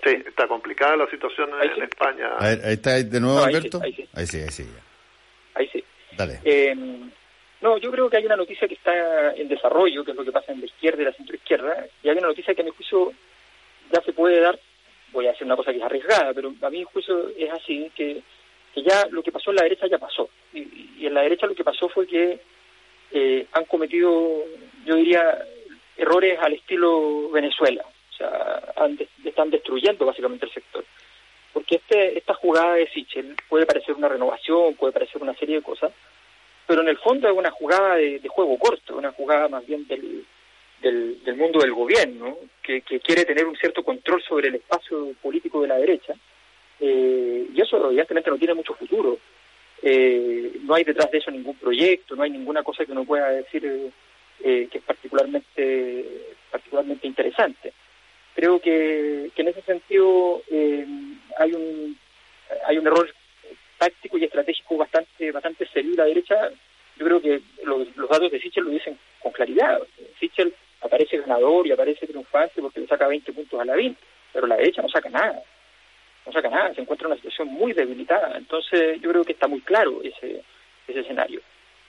Sí, 0.04 0.22
está 0.28 0.48
complicada 0.48 0.98
la 0.98 1.10
situación 1.10 1.50
en, 1.62 1.84
España. 1.84 2.30
ahí 2.40 2.74
está 2.74 3.02
de 3.02 3.20
nuevo, 3.20 3.40
Alberto. 3.40 3.82
ahí, 3.82 3.94
sí, 3.94 4.08
ahí 4.14 4.28
sí, 4.28 4.38
ahí 4.38 4.50
sí. 4.50 4.68
Ahí 5.56 5.70
sí. 5.74 5.84
Dale. 6.16 6.40
Eh, 6.44 6.76
no, 7.62 7.78
yo 7.78 7.92
creo 7.92 8.10
que 8.10 8.18
hay 8.18 8.26
una 8.26 8.38
noticia 8.38 8.68
que 8.68 8.76
está 8.76 9.34
en 9.36 9.48
desarrollo, 9.50 10.06
que 10.06 10.12
es 10.12 10.18
lo 10.18 10.24
que 10.24 10.32
pasa 10.32 10.52
en 10.52 10.62
la 10.62 10.66
izquierda 10.66 11.02
y 11.02 11.06
la 11.06 11.14
centroizquierda, 11.14 11.88
y 12.04 12.10
hay 12.10 12.18
una 12.18 12.28
noticia 12.28 12.56
que 12.56 12.62
a 12.62 12.66
mi 12.66 12.72
juicio 12.72 13.12
ya 13.92 14.02
se 14.02 14.14
puede 14.14 14.40
dar, 14.40 14.58
voy 15.12 15.28
a 15.28 15.32
hacer 15.32 15.46
una 15.46 15.56
cosa 15.56 15.72
que 15.72 15.78
es 15.78 15.84
arriesgada, 15.84 16.34
pero 16.34 16.54
a 16.62 16.70
mi 16.70 16.84
juicio 16.84 17.30
es 17.38 17.52
así, 17.52 17.92
que, 17.96 18.22
que 18.74 18.84
ya 18.84 19.08
lo 19.10 19.22
que 19.24 19.32
pasó 19.32 19.50
en 19.50 19.58
la 19.58 19.64
derecha 19.64 19.88
ya 19.88 19.98
pasó. 19.98 20.30
Y, 20.54 21.06
en 21.06 21.14
la 21.14 21.22
derecha 21.22 21.48
lo 21.48 21.56
que 21.56 21.64
pasó 21.64 21.90
fue 21.90 22.08
que 22.08 22.40
eh, 23.12 23.48
han 23.52 23.66
cometido, 23.66 24.44
yo 24.86 24.96
diría, 24.96 25.46
errores 25.98 26.40
al 26.40 26.54
estilo 26.54 27.30
Venezuela. 27.30 27.84
O 27.84 28.14
sea, 28.14 28.74
están 29.24 29.50
destruyendo 29.50 30.06
básicamente 30.06 30.46
el 30.46 30.54
sector. 30.54 30.86
Porque 31.54 31.76
este, 31.76 32.18
esta 32.18 32.34
jugada 32.36 32.76
de 32.76 32.88
Sichel 32.90 33.36
puede 33.48 33.66
parecer 33.66 33.96
una 33.96 34.08
renovación, 34.08 34.76
puede 34.76 34.94
parecer 34.94 35.22
una 35.22 35.34
serie 35.36 35.56
de 35.56 35.62
cosas, 35.62 35.92
pero 36.70 36.84
en 36.84 36.90
el 36.90 37.00
fondo 37.00 37.28
es 37.28 37.36
una 37.36 37.50
jugada 37.50 37.96
de, 37.96 38.22
juego 38.28 38.56
corto, 38.60 38.96
una 38.96 39.12
jugada 39.12 39.48
más 39.48 39.66
bien 39.66 39.88
del, 39.88 40.24
del, 40.80 41.36
mundo 41.36 41.58
del 41.62 41.74
gobierno, 41.74 42.38
que, 42.62 42.84
quiere 42.84 43.26
tener 43.26 43.48
un 43.48 43.58
cierto 43.58 43.82
control 43.82 44.22
sobre 44.22 44.50
el 44.50 44.56
espacio 44.56 45.14
político 45.20 45.64
de 45.64 45.68
la 45.68 45.78
derecha, 45.78 46.14
eh, 46.80 47.48
y 47.52 47.60
eso 47.60 47.88
evidentemente 47.88 48.30
no 48.30 48.38
tiene 48.38 48.54
mucho 48.54 48.76
futuro. 48.76 49.18
Eh, 49.82 50.60
no 50.62 50.76
hay 50.76 50.84
detrás 50.84 51.10
de 51.10 51.18
eso 51.18 51.32
ningún 51.32 51.56
proyecto, 51.56 52.16
no 52.16 52.22
hay 52.22 52.30
ninguna 52.30 52.62
cosa 52.62 52.86
que 52.86 52.92
uno 52.92 53.04
pueda 53.04 53.30
decir 53.30 53.92
eh, 54.44 54.68
que 54.72 54.78
es 54.78 54.84
particularmente, 54.84 56.06
particularmente 56.52 57.08
interesante. 57.08 57.74
Creo 58.36 58.60
que, 58.60 59.32
que 59.34 59.42
en 59.42 59.48
ese 59.48 59.64
sentido 59.64 60.44
hay 60.52 61.52
un 61.52 61.98
hay 62.68 62.78
un 62.78 62.86
error 62.86 63.10
táctico 63.80 64.18
y 64.18 64.26
estratégico 64.26 64.78
bastante 64.78 65.32
bastante 65.32 65.66
serio 65.68 65.96
la 65.96 66.06
derecha. 66.06 66.52
Yo 66.98 67.06
creo 67.06 67.22
que 67.22 67.42
los, 67.64 67.88
datos 67.96 68.30
de 68.30 68.42
Sichel 68.42 68.66
lo 68.66 68.72
dicen 68.72 69.00
con 69.22 69.32
claridad. 69.32 69.80
Sichel 70.20 70.54
aparece 70.82 71.18
ganador 71.18 71.66
y 71.66 71.72
aparece 71.72 72.06
triunfante 72.06 72.62
porque 72.62 72.82
le 72.82 72.88
saca 72.88 73.08
20 73.08 73.32
puntos 73.32 73.60
a 73.60 73.66
la 73.66 73.76
20, 73.76 74.00
pero 74.34 74.46
la 74.48 74.58
derecha 74.58 74.82
no 74.82 74.90
saca 74.90 75.10
nada. 75.10 75.42
No 76.26 76.32
saca 76.34 76.50
nada, 76.50 76.74
se 76.76 76.82
encuentra 76.82 77.08
en 77.08 77.14
una 77.14 77.22
situación 77.22 77.48
muy 77.48 77.72
debilitada. 77.72 78.38
Entonces 78.38 79.02
yo 79.02 79.10
creo 79.10 79.24
que 79.24 79.32
está 79.32 79.48
muy 79.48 79.62
claro 79.62 80.02
ese, 80.04 80.44
ese 80.88 81.00
escenario. 81.00 81.42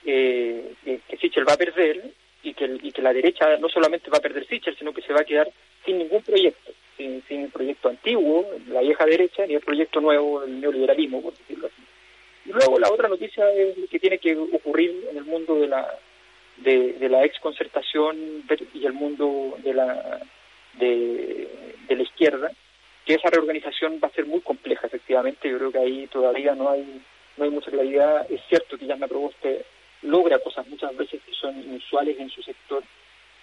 Eh, 0.05 0.73
que 0.83 1.17
Sichel 1.17 1.47
va 1.47 1.53
a 1.53 1.57
perder 1.57 2.01
y 2.41 2.53
que, 2.53 2.79
y 2.81 2.91
que 2.91 3.01
la 3.01 3.13
derecha 3.13 3.57
no 3.57 3.67
solamente 3.67 4.09
va 4.09 4.17
a 4.17 4.21
perder 4.21 4.47
Sichel, 4.47 4.77
sino 4.77 4.93
que 4.93 5.01
se 5.01 5.13
va 5.13 5.21
a 5.21 5.25
quedar 5.25 5.51
sin 5.85 5.97
ningún 5.97 6.23
proyecto 6.23 6.71
sin, 7.27 7.41
el 7.41 7.49
proyecto 7.49 7.89
antiguo, 7.89 8.45
la 8.67 8.81
vieja 8.81 9.05
derecha, 9.05 9.45
ni 9.45 9.55
el 9.55 9.61
proyecto 9.61 10.01
nuevo, 10.01 10.43
el 10.43 10.59
neoliberalismo, 10.59 11.21
por 11.21 11.37
decirlo 11.37 11.67
así. 11.67 11.81
Y 12.45 12.53
luego 12.53 12.79
la 12.79 12.91
otra 12.91 13.07
noticia 13.07 13.49
es 13.51 13.75
que 13.89 13.99
tiene 13.99 14.17
que 14.17 14.35
ocurrir 14.35 15.07
en 15.09 15.17
el 15.17 15.25
mundo 15.25 15.55
de 15.55 15.67
la 15.67 15.99
de, 16.57 17.09
la 17.09 17.23
exconcertación 17.23 18.43
y 18.73 18.85
el 18.85 18.93
mundo 18.93 19.57
de 19.63 19.73
la 19.73 20.19
de, 20.73 21.47
la 21.89 22.03
izquierda, 22.03 22.51
que 23.05 23.15
esa 23.15 23.29
reorganización 23.29 23.99
va 24.03 24.07
a 24.07 24.11
ser 24.11 24.25
muy 24.25 24.41
compleja, 24.41 24.87
efectivamente. 24.87 25.49
Yo 25.49 25.57
creo 25.57 25.71
que 25.71 25.79
ahí 25.79 26.07
todavía 26.07 26.55
no 26.55 26.69
hay 26.69 27.01
no 27.37 27.43
hay 27.43 27.49
mucha 27.49 27.71
claridad. 27.71 28.25
Es 28.29 28.41
cierto 28.47 28.77
que 28.77 28.85
ya 28.85 28.95
me 28.95 29.07
Proboste 29.07 29.65
logra 30.03 30.39
cosas 30.39 30.67
muchas 30.67 30.95
veces 30.95 31.21
que 31.25 31.33
son 31.33 31.59
inusuales 31.61 32.19
en 32.19 32.29
su 32.29 32.41
sector, 32.41 32.83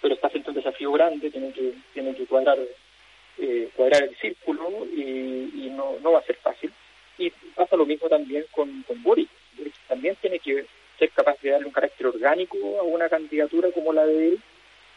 pero 0.01 0.15
está 0.15 0.29
frente 0.29 0.49
un 0.49 0.55
desafío 0.55 0.91
grande, 0.91 1.31
tiene 1.31 1.51
que, 1.53 1.73
tiene 1.93 2.13
que 2.15 2.25
cuadrar 2.25 2.57
cuadrar 3.79 4.03
el 4.03 4.15
círculo 4.17 4.85
y, 4.93 5.71
no, 5.71 5.97
no 6.03 6.11
va 6.11 6.19
a 6.19 6.23
ser 6.23 6.35
fácil. 6.43 6.69
Y 7.17 7.31
pasa 7.55 7.77
lo 7.77 7.85
mismo 7.85 8.09
también 8.09 8.43
con, 8.51 8.83
con 8.83 9.01
Boris. 9.01 9.29
también 9.87 10.17
tiene 10.19 10.39
que 10.39 10.65
ser 10.97 11.09
capaz 11.11 11.37
de 11.41 11.51
darle 11.51 11.67
un 11.67 11.71
carácter 11.71 12.07
orgánico 12.07 12.57
a 12.77 12.83
una 12.83 13.07
candidatura 13.07 13.69
como 13.73 13.93
la 13.93 14.05
de 14.05 14.29
él 14.29 14.39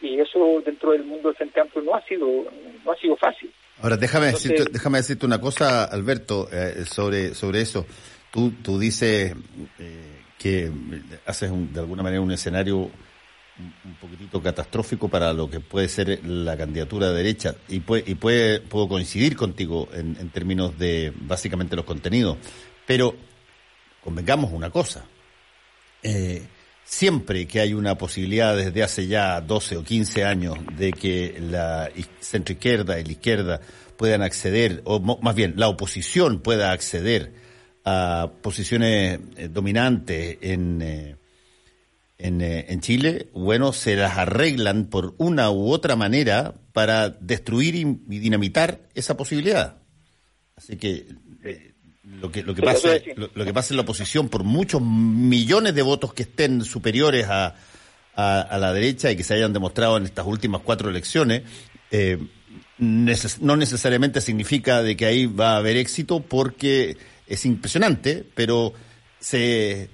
y 0.01 0.19
eso 0.19 0.61
dentro 0.65 0.91
del 0.91 1.05
mundo 1.05 1.29
del 1.29 1.37
Frente 1.37 1.61
Amplio 1.61 1.81
no 1.81 1.95
ha 1.95 2.01
sido 2.05 2.27
no 2.83 2.91
ha 2.91 2.97
sido 2.97 3.15
fácil. 3.15 3.49
Ahora 3.81 3.95
déjame 3.95 4.25
decirte, 4.27 4.65
déjame 4.69 4.97
decirte 4.97 5.25
una 5.25 5.39
cosa, 5.39 5.85
Alberto, 5.85 6.49
eh, 6.51 6.83
sobre 6.85 7.33
sobre 7.33 7.61
eso. 7.61 7.85
Tú 8.31 8.51
tú 8.61 8.77
dices 8.77 9.33
eh, 9.79 10.23
que 10.37 10.69
haces 11.25 11.51
de 11.73 11.79
alguna 11.79 12.03
manera 12.03 12.21
un 12.21 12.33
escenario 12.33 12.91
catastrófico 14.41 15.07
para 15.09 15.33
lo 15.33 15.49
que 15.49 15.59
puede 15.59 15.87
ser 15.87 16.25
la 16.25 16.57
candidatura 16.57 17.09
de 17.09 17.15
derecha 17.15 17.55
y, 17.67 17.81
puede, 17.81 18.03
y 18.07 18.15
puede, 18.15 18.59
puedo 18.61 18.87
coincidir 18.87 19.35
contigo 19.35 19.89
en, 19.93 20.29
términos 20.29 20.77
de 20.77 21.13
básicamente 21.15 21.75
los 21.75 21.85
contenidos, 21.85 22.37
pero 22.85 23.15
convengamos 24.03 24.51
una 24.51 24.69
cosa. 24.69 25.05
Eh, 26.01 26.45
siempre 26.83 27.47
que 27.47 27.59
hay 27.59 27.73
una 27.73 27.97
posibilidad 27.97 28.55
desde 28.55 28.83
hace 28.83 29.07
ya 29.07 29.39
12 29.41 29.77
o 29.77 29.83
15 29.83 30.25
años 30.25 30.57
de 30.77 30.91
que 30.91 31.37
la 31.39 31.89
centroizquierda 32.19 32.99
y 32.99 33.03
la 33.05 33.11
izquierda 33.11 33.61
puedan 33.97 34.21
acceder, 34.21 34.81
o 34.85 34.99
más 34.99 35.35
bien 35.35 35.53
la 35.57 35.69
oposición 35.69 36.39
pueda 36.39 36.71
acceder 36.71 37.33
a 37.85 38.31
posiciones 38.41 39.19
eh, 39.37 39.47
dominantes 39.49 40.37
en, 40.41 41.17
eh, 42.23 42.29
eh, 42.29 42.65
en, 42.69 42.79
Chile, 42.79 43.27
bueno, 43.33 43.73
se 43.73 43.97
las 43.97 44.17
arreglan 44.17 44.85
por 44.85 45.13
una 45.17 45.51
u 45.51 45.69
otra 45.69 45.97
manera 45.97 46.53
para 46.71 47.09
destruir 47.09 47.75
y, 47.75 47.83
dinamitar 48.07 48.79
esa 48.95 49.17
posibilidad. 49.17 49.81
Así 50.55 50.77
que 50.77 51.05
eh, 51.43 51.73
lo 52.05 52.31
que 52.31 52.43
lo 52.43 52.55
que 52.55 52.61
pasa 52.61 52.93
lo, 53.15 53.45
que 53.45 53.53
pasa 53.53 53.73
en 53.73 53.77
la 53.77 53.83
oposición 53.83 54.29
por 54.29 54.45
muchos 54.45 54.81
millones 54.81 55.75
de 55.75 55.81
votos 55.81 56.13
que 56.13 56.23
estén 56.23 56.63
superiores 56.63 57.27
a, 57.27 57.55
a, 58.15 58.57
la 58.57 58.71
derecha 58.71 59.11
y 59.11 59.17
que 59.17 59.23
se 59.25 59.33
hayan 59.33 59.51
demostrado 59.51 59.97
en 59.97 60.05
estas 60.05 60.25
últimas 60.25 60.61
cuatro 60.61 60.89
elecciones 60.89 61.43
eh, 61.91 62.19
no 62.77 63.55
necesariamente 63.57 64.21
significa 64.21 64.81
de 64.81 64.95
que 64.95 65.05
ahí 65.05 65.25
va 65.25 65.53
a 65.53 65.57
haber 65.57 65.77
éxito 65.77 66.21
porque 66.21 66.97
es 67.27 67.45
impresionante 67.45 68.25
pero 68.35 68.73
se 69.19 69.89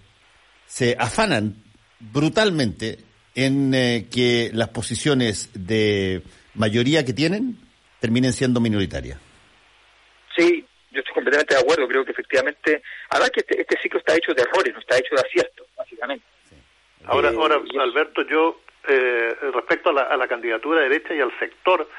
se 0.68 0.96
afanan 1.00 1.63
brutalmente 2.00 3.00
en 3.36 3.74
eh, 3.74 4.08
que 4.12 4.50
las 4.54 4.70
posiciones 4.70 5.52
de 5.54 6.24
mayoría 6.56 7.06
que 7.06 7.14
tienen 7.14 7.58
terminen 8.00 8.34
siendo 8.34 8.60
minoritarias. 8.60 9.20
Sí, 10.36 10.66
yo 10.92 11.00
estoy 11.00 11.14
completamente 11.14 11.54
de 11.56 11.62
acuerdo. 11.62 11.88
Creo 11.88 12.06
que 12.06 12.12
efectivamente, 12.12 12.82
además 13.10 13.32
que 13.32 13.42
este, 13.42 13.62
este 13.62 13.80
ciclo 13.82 14.00
está 14.00 14.16
hecho 14.16 14.34
de 14.34 14.42
errores, 14.42 14.74
no 14.74 14.80
está 14.80 14.98
hecho 14.98 15.16
de 15.16 15.22
aciertos, 15.22 15.68
básicamente. 15.78 16.26
Ahora, 17.06 17.30
ahora 17.30 17.62
Alberto, 17.80 18.22
yo 18.24 18.62
eh, 18.88 19.36
respecto 19.54 19.90
a 19.90 19.94
la, 19.94 20.02
a 20.04 20.18
la 20.18 20.28
candidatura 20.28 20.82
derecha 20.82 21.14
y 21.14 21.22
al 21.22 21.38
sector, 21.40 21.90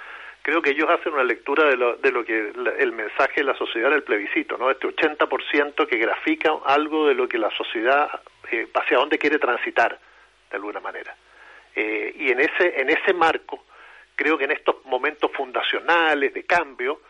creo 0.42 0.62
que 0.62 0.70
ellos 0.70 0.88
hacen 0.88 1.12
una 1.12 1.24
lectura 1.24 1.68
de 1.68 1.76
lo, 1.76 1.96
de 1.96 2.12
lo 2.12 2.24
que 2.24 2.52
el 2.78 2.92
mensaje 2.92 3.40
de 3.40 3.44
la 3.44 3.56
sociedad 3.56 3.90
del 3.90 4.02
plebiscito, 4.02 4.56
¿no? 4.56 4.70
Este 4.70 4.88
80% 4.88 5.86
que 5.86 5.98
grafica 5.98 6.52
algo 6.64 7.08
de 7.08 7.14
lo 7.14 7.28
que 7.28 7.38
la 7.38 7.50
sociedad 7.56 8.08
eh, 8.50 8.68
hacia 8.74 8.98
dónde 8.98 9.18
quiere 9.18 9.38
transitar 9.38 9.98
de 10.50 10.56
alguna 10.56 10.80
manera. 10.80 11.14
Eh, 11.74 12.12
y 12.16 12.30
en 12.30 12.40
ese, 12.40 12.80
en 12.80 12.90
ese 12.90 13.12
marco, 13.12 13.64
creo 14.16 14.36
que 14.36 14.44
en 14.44 14.52
estos 14.52 14.84
momentos 14.84 15.30
fundacionales 15.32 16.34
de 16.34 16.44
cambio, 16.44 17.00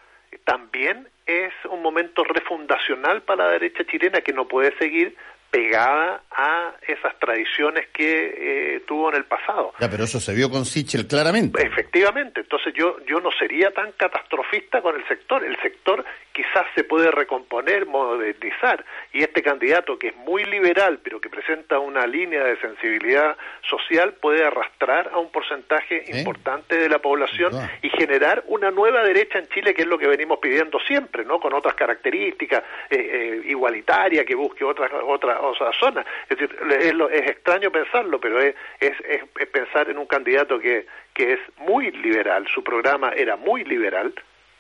también 0.45 1.09
es 1.27 1.53
un 1.69 1.83
momento 1.83 2.25
refundacional 2.25 3.23
para 3.23 3.47
la 3.47 3.53
derecha 3.53 3.85
chilena 3.85 4.21
que 4.21 4.33
no 4.33 4.47
puede 4.47 4.77
seguir 4.79 5.17
pegada 5.51 6.23
a 6.31 6.75
esas 6.87 7.19
tradiciones 7.19 7.89
que 7.89 8.77
eh, 8.77 8.83
tuvo 8.87 9.11
en 9.11 9.17
el 9.17 9.25
pasado. 9.25 9.73
Ya, 9.81 9.91
pero 9.91 10.05
eso 10.05 10.21
se 10.21 10.35
vio 10.35 10.51
con 10.51 10.65
Sichel 10.65 11.07
claramente. 11.07 11.65
Efectivamente, 11.65 12.41
entonces 12.41 12.73
yo 12.75 12.97
yo 13.07 13.21
no 13.21 13.31
sería 13.33 13.73
tan 13.73 13.93
catastrofista 13.93 14.81
con 14.81 14.97
el 14.97 15.07
sector. 15.09 15.45
El 15.45 15.61
sector 15.61 16.05
quizás 16.33 16.67
se 16.75 16.85
puede 16.85 17.11
recomponer, 17.11 17.87
modernizar, 17.87 18.85
y 19.13 19.23
este 19.23 19.43
candidato 19.43 19.99
que 19.99 20.09
es 20.09 20.17
muy 20.17 20.45
liberal, 20.45 21.01
pero 21.03 21.21
que 21.21 21.29
presenta 21.29 21.79
una 21.79 22.07
línea 22.07 22.45
de 22.45 22.57
sensibilidad 22.61 23.37
social, 23.69 24.15
puede 24.15 24.45
arrastrar 24.45 25.11
a 25.13 25.19
un 25.19 25.31
porcentaje 25.31 26.05
importante 26.19 26.77
de 26.77 26.89
la 26.89 27.01
población 27.01 27.53
y 27.83 27.91
generar 27.91 28.45
una 28.47 28.71
nueva 28.71 29.03
derecha 29.03 29.39
en 29.39 29.49
Chile, 29.49 29.75
que 29.75 29.83
es 29.83 29.89
lo 29.89 29.99
que 29.99 30.07
venimos 30.07 30.39
pidiendo 30.39 30.79
siempre, 30.81 31.25
¿no? 31.25 31.41
Con 31.41 31.53
otras 31.53 31.75
características, 31.75 32.63
eh, 32.91 32.97
eh, 32.97 33.43
igualitaria, 33.47 34.25
que 34.25 34.35
busque 34.35 34.65
otras 34.65 34.91
otras 35.07 35.40
otra 35.41 35.73
zona. 35.73 36.05
Es 36.29 36.39
decir, 36.39 36.57
es, 36.71 36.95
es 37.23 37.31
extraño 37.31 37.71
pensarlo, 37.71 38.21
pero 38.21 38.41
es, 38.41 38.55
es, 38.81 39.25
pensar 39.49 39.91
en 39.91 39.99
un 39.99 40.07
candidato 40.07 40.59
que, 40.59 40.87
que 41.15 41.35
es 41.35 41.41
muy 41.59 41.91
liberal, 41.91 42.47
su 42.49 42.63
programa 42.63 43.11
era 43.11 43.37
muy 43.37 43.65
liberal, 43.65 44.13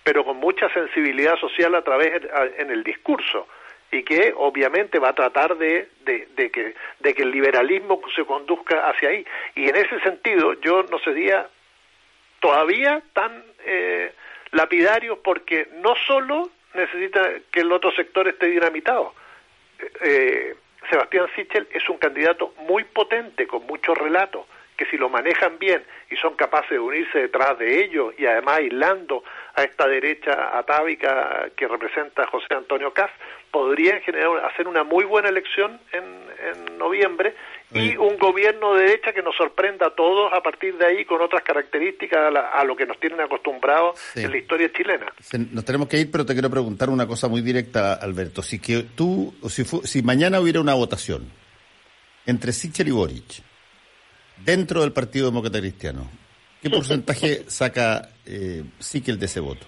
pero 0.02 0.24
con 0.24 0.38
mucha 0.38 0.68
sensibilidad 0.72 1.36
social 1.36 1.74
a 1.74 1.82
través 1.82 2.22
en 2.58 2.70
el 2.70 2.82
discurso 2.82 3.46
y 3.92 4.02
que 4.04 4.32
obviamente 4.36 4.98
va 4.98 5.10
a 5.10 5.14
tratar 5.14 5.56
de, 5.56 5.88
de, 6.04 6.28
de, 6.36 6.50
que, 6.50 6.74
de 7.00 7.14
que 7.14 7.22
el 7.22 7.30
liberalismo 7.30 8.00
se 8.14 8.24
conduzca 8.24 8.88
hacia 8.88 9.08
ahí. 9.08 9.26
Y 9.56 9.68
en 9.68 9.76
ese 9.76 10.00
sentido 10.00 10.54
yo 10.60 10.84
no 10.84 10.98
sería 11.00 11.48
todavía 12.38 13.02
tan 13.12 13.44
eh, 13.64 14.12
lapidario 14.52 15.20
porque 15.22 15.68
no 15.82 15.94
solo 16.06 16.50
necesita 16.74 17.20
que 17.50 17.60
el 17.60 17.72
otro 17.72 17.90
sector 17.92 18.28
esté 18.28 18.46
dinamitado. 18.46 19.12
Eh, 20.02 20.54
Sebastián 20.88 21.26
Sichel 21.34 21.68
es 21.72 21.88
un 21.88 21.98
candidato 21.98 22.54
muy 22.58 22.84
potente, 22.84 23.46
con 23.46 23.66
mucho 23.66 23.94
relato, 23.94 24.46
que 24.76 24.86
si 24.86 24.96
lo 24.96 25.10
manejan 25.10 25.58
bien 25.58 25.84
y 26.10 26.16
son 26.16 26.34
capaces 26.36 26.70
de 26.70 26.78
unirse 26.78 27.18
detrás 27.18 27.58
de 27.58 27.84
ellos 27.84 28.14
y 28.16 28.24
además 28.24 28.60
aislando 28.60 29.22
a 29.54 29.62
esta 29.62 29.86
derecha 29.86 30.56
atávica 30.56 31.50
que 31.54 31.68
representa 31.68 32.26
José 32.28 32.54
Antonio 32.54 32.94
Caz, 32.94 33.10
podrían 33.50 34.00
generar, 34.00 34.42
hacer 34.46 34.66
una 34.66 34.82
muy 34.82 35.04
buena 35.04 35.28
elección 35.28 35.78
en, 35.92 36.19
en 36.40 36.78
noviembre 36.78 37.34
y 37.72 37.96
un 37.96 38.18
gobierno 38.18 38.74
de 38.74 38.82
derecha 38.82 39.12
que 39.12 39.22
nos 39.22 39.36
sorprenda 39.36 39.86
a 39.86 39.94
todos 39.94 40.32
a 40.32 40.42
partir 40.42 40.76
de 40.76 40.86
ahí 40.86 41.04
con 41.04 41.20
otras 41.20 41.42
características 41.42 42.34
a, 42.34 42.64
lo 42.64 42.74
que 42.74 42.86
nos 42.86 42.98
tienen 42.98 43.20
acostumbrados 43.20 44.00
en 44.16 44.30
la 44.30 44.38
historia 44.38 44.70
chilena. 44.72 45.06
nos 45.52 45.64
tenemos 45.64 45.88
que 45.88 45.98
ir, 45.98 46.10
pero 46.10 46.26
te 46.26 46.32
quiero 46.32 46.50
preguntar 46.50 46.90
una 46.90 47.06
cosa 47.06 47.28
muy 47.28 47.42
directa, 47.42 47.94
Alberto. 47.94 48.42
Si 48.42 48.58
que 48.58 48.84
tú, 48.94 49.34
si, 49.48 49.64
si 49.64 50.02
mañana 50.02 50.40
hubiera 50.40 50.60
una 50.60 50.74
votación 50.74 51.30
entre 52.26 52.52
Sichel 52.52 52.88
y 52.88 52.92
Boric 52.92 53.42
dentro 54.44 54.80
del 54.80 54.92
Partido 54.92 55.26
Demócrata 55.26 55.60
Cristiano, 55.60 56.10
¿qué 56.62 56.70
porcentaje 56.70 57.44
saca 57.48 58.10
eh, 58.26 58.64
Sichel 58.78 59.18
de 59.18 59.26
ese 59.26 59.40
voto? 59.40 59.66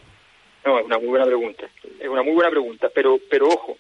No, 0.65 0.79
es 0.79 0.85
una 0.87 0.99
muy 0.99 1.09
buena 1.09 1.27
pregunta. 1.27 1.67
Es 2.01 2.09
una 2.09 2.23
muy 2.23 2.35
buena 2.35 2.51
pregunta, 2.51 2.89
pero, 2.95 3.19
pero 3.31 3.49
ojo, 3.49 3.77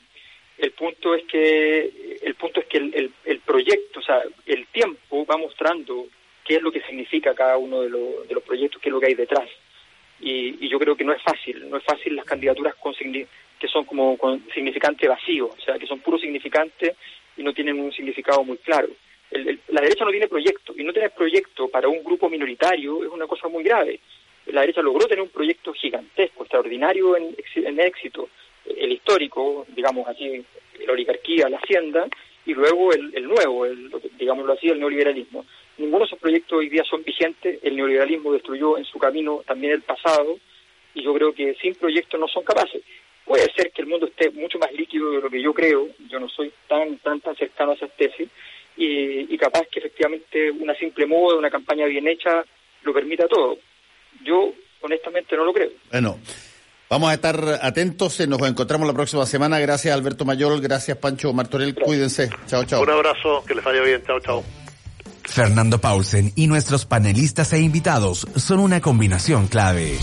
el 0.63 0.73
punto 0.73 1.15
es 1.15 1.25
que 1.25 2.19
el 2.23 2.35
punto 2.37 2.61
es 2.61 2.67
que 2.67 2.79
el, 2.79 3.13
el, 3.25 3.41
proyecto, 3.41 3.99
o 3.99 4.03
sea, 4.03 4.23
el 4.47 4.67
tiempo 4.69 5.27
va 5.27 5.37
mostrando 5.37 6.07
qué 6.45 6.57
es 6.57 6.63
lo 6.63 6.71
que 6.71 6.83
significa 6.83 7.35
cada 7.35 7.57
uno 7.57 7.81
de, 7.81 7.89
de 7.89 8.35
los 8.35 8.43
proyectos, 8.45 8.81
qué 8.81 8.89
es 8.89 8.93
lo 8.93 9.01
que 9.01 9.07
hay 9.07 9.15
detrás. 9.15 9.49
Y, 10.21 10.69
yo 10.69 10.79
creo 10.79 10.97
que 10.97 11.05
no 11.05 11.13
es 11.13 11.21
fácil, 11.21 11.69
no 11.69 11.77
es 11.77 11.85
fácil 11.85 12.15
las 12.15 12.25
candidaturas 12.25 12.77
con, 12.77 12.95
que 12.95 13.69
son 13.69 13.85
como 13.85 14.17
con 14.17 14.41
significante 14.55 15.09
vacío, 15.09 15.47
o 15.49 15.61
sea, 15.61 15.79
que 15.79 15.87
son 15.87 15.99
puro 15.99 16.17
significante 16.17 16.95
y 17.37 17.43
no 17.43 17.53
tienen 17.53 17.81
un 17.81 17.93
significado 17.93 18.45
muy 18.45 18.59
claro. 18.59 18.89
la 19.33 19.81
derecha 19.81 20.05
no 20.05 20.13
tiene 20.13 20.29
proyecto, 20.29 20.75
y 20.77 20.85
no 20.85 20.93
tener 20.93 21.11
proyecto 21.11 21.69
para 21.69 21.89
un 21.89 22.05
grupo 22.05 22.31
minoritario 22.31 23.03
es 23.03 23.11
una 23.11 23.27
cosa 23.27 23.49
muy 23.49 23.65
grave. 23.65 23.99
La 24.47 24.61
derecha 24.61 24.81
logró 24.81 25.07
tener 25.07 25.23
un 25.23 25.29
proyecto 25.31 25.73
gigantesco, 25.73 26.45
extraordinario 26.45 27.17
en, 27.17 27.37
en 27.57 27.81
éxito, 27.81 28.29
el 28.65 28.93
histórico, 28.93 29.67
digamos 29.75 30.09
así, 30.09 30.45
la 30.87 30.93
oligarquía, 30.93 31.49
la 31.49 31.59
hacienda, 31.59 32.07
y 32.45 32.55
luego 32.55 32.93
el, 32.93 33.13
el 33.15 33.29
nuevo, 33.29 33.67
el, 33.67 33.91
digámoslo 34.19 34.53
así, 34.53 34.69
el 34.69 34.81
neoliberalismo. 34.81 35.45
Ninguno 35.79 36.01
de 36.01 36.05
esos 36.07 36.19
proyectos 36.19 36.59
hoy 36.59 36.69
día 36.69 36.85
son 36.85 37.03
vigentes, 37.03 37.59
el 37.63 37.77
neoliberalismo 37.77 38.33
destruyó 38.33 38.79
en 38.79 38.85
su 38.85 38.99
camino 38.99 39.43
también 39.47 39.73
el 39.73 39.83
pasado, 39.83 40.39
y 40.95 41.03
yo 41.03 41.15
creo 41.15 41.33
que 41.33 41.55
sin 41.55 41.75
proyectos 41.75 42.19
no 42.19 42.29
son 42.29 42.45
capaces. 42.45 42.83
Puede 43.25 43.51
ser 43.55 43.71
que 43.71 43.83
el 43.83 43.89
mundo 43.89 44.07
esté 44.07 44.31
mucho 44.31 44.59
más 44.59 44.73
líquido 44.73 45.13
de 45.13 45.21
lo 45.21 45.31
que 45.31 45.41
yo 45.41 45.55
creo, 45.55 45.89
yo 46.09 46.19
no 46.19 46.29
soy 46.29 46.53
tan, 46.69 46.99
tan, 46.99 47.21
tan 47.21 47.37
cercano 47.37 47.73
a 47.73 47.75
esas 47.75 47.97
tesis, 47.97 48.29
y, 48.77 49.33
y 49.33 49.39
capaz 49.39 49.67
que 49.69 49.79
efectivamente 49.79 50.51
una 50.51 50.75
simple 50.75 51.07
moda, 51.07 51.39
una 51.39 51.51
campaña 51.51 51.87
bien 51.87 52.09
hecha, 52.09 52.45
lo 52.83 52.93
permita 52.93 53.29
todo. 53.29 53.59
Yo 54.25 54.53
honestamente 54.81 55.37
no 55.37 55.45
lo 55.45 55.53
creo. 55.53 55.71
Bueno. 55.91 56.19
Vamos 56.93 57.09
a 57.09 57.15
estar 57.15 57.59
atentos, 57.63 58.21
nos 58.29 58.43
encontramos 58.43 58.87
la 58.87 58.93
próxima 58.93 59.25
semana. 59.25 59.59
Gracias 59.59 59.95
Alberto 59.95 60.27
Mayol, 60.27 60.61
gracias 60.61 60.95
Pancho 60.99 61.33
Martorell, 61.33 61.75
cuídense. 61.75 62.29
Chao, 62.47 62.65
chao. 62.65 62.83
Un 62.83 62.91
abrazo, 62.91 63.43
que 63.47 63.55
les 63.55 63.65
vaya 63.65 63.81
bien, 63.81 64.03
chao, 64.07 64.21
chao. 64.21 64.45
Fernando 65.23 65.81
Paulsen 65.81 66.33
y 66.37 66.49
nuestros 66.49 66.85
panelistas 66.85 67.55
e 67.55 67.61
invitados 67.61 68.27
son 68.37 68.61
una 68.61 68.83
combinación 68.83 69.47
clave. 69.47 69.97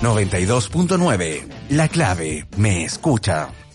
92.9, 0.00 1.48
la 1.70 1.88
clave, 1.88 2.46
me 2.56 2.84
escucha. 2.84 3.48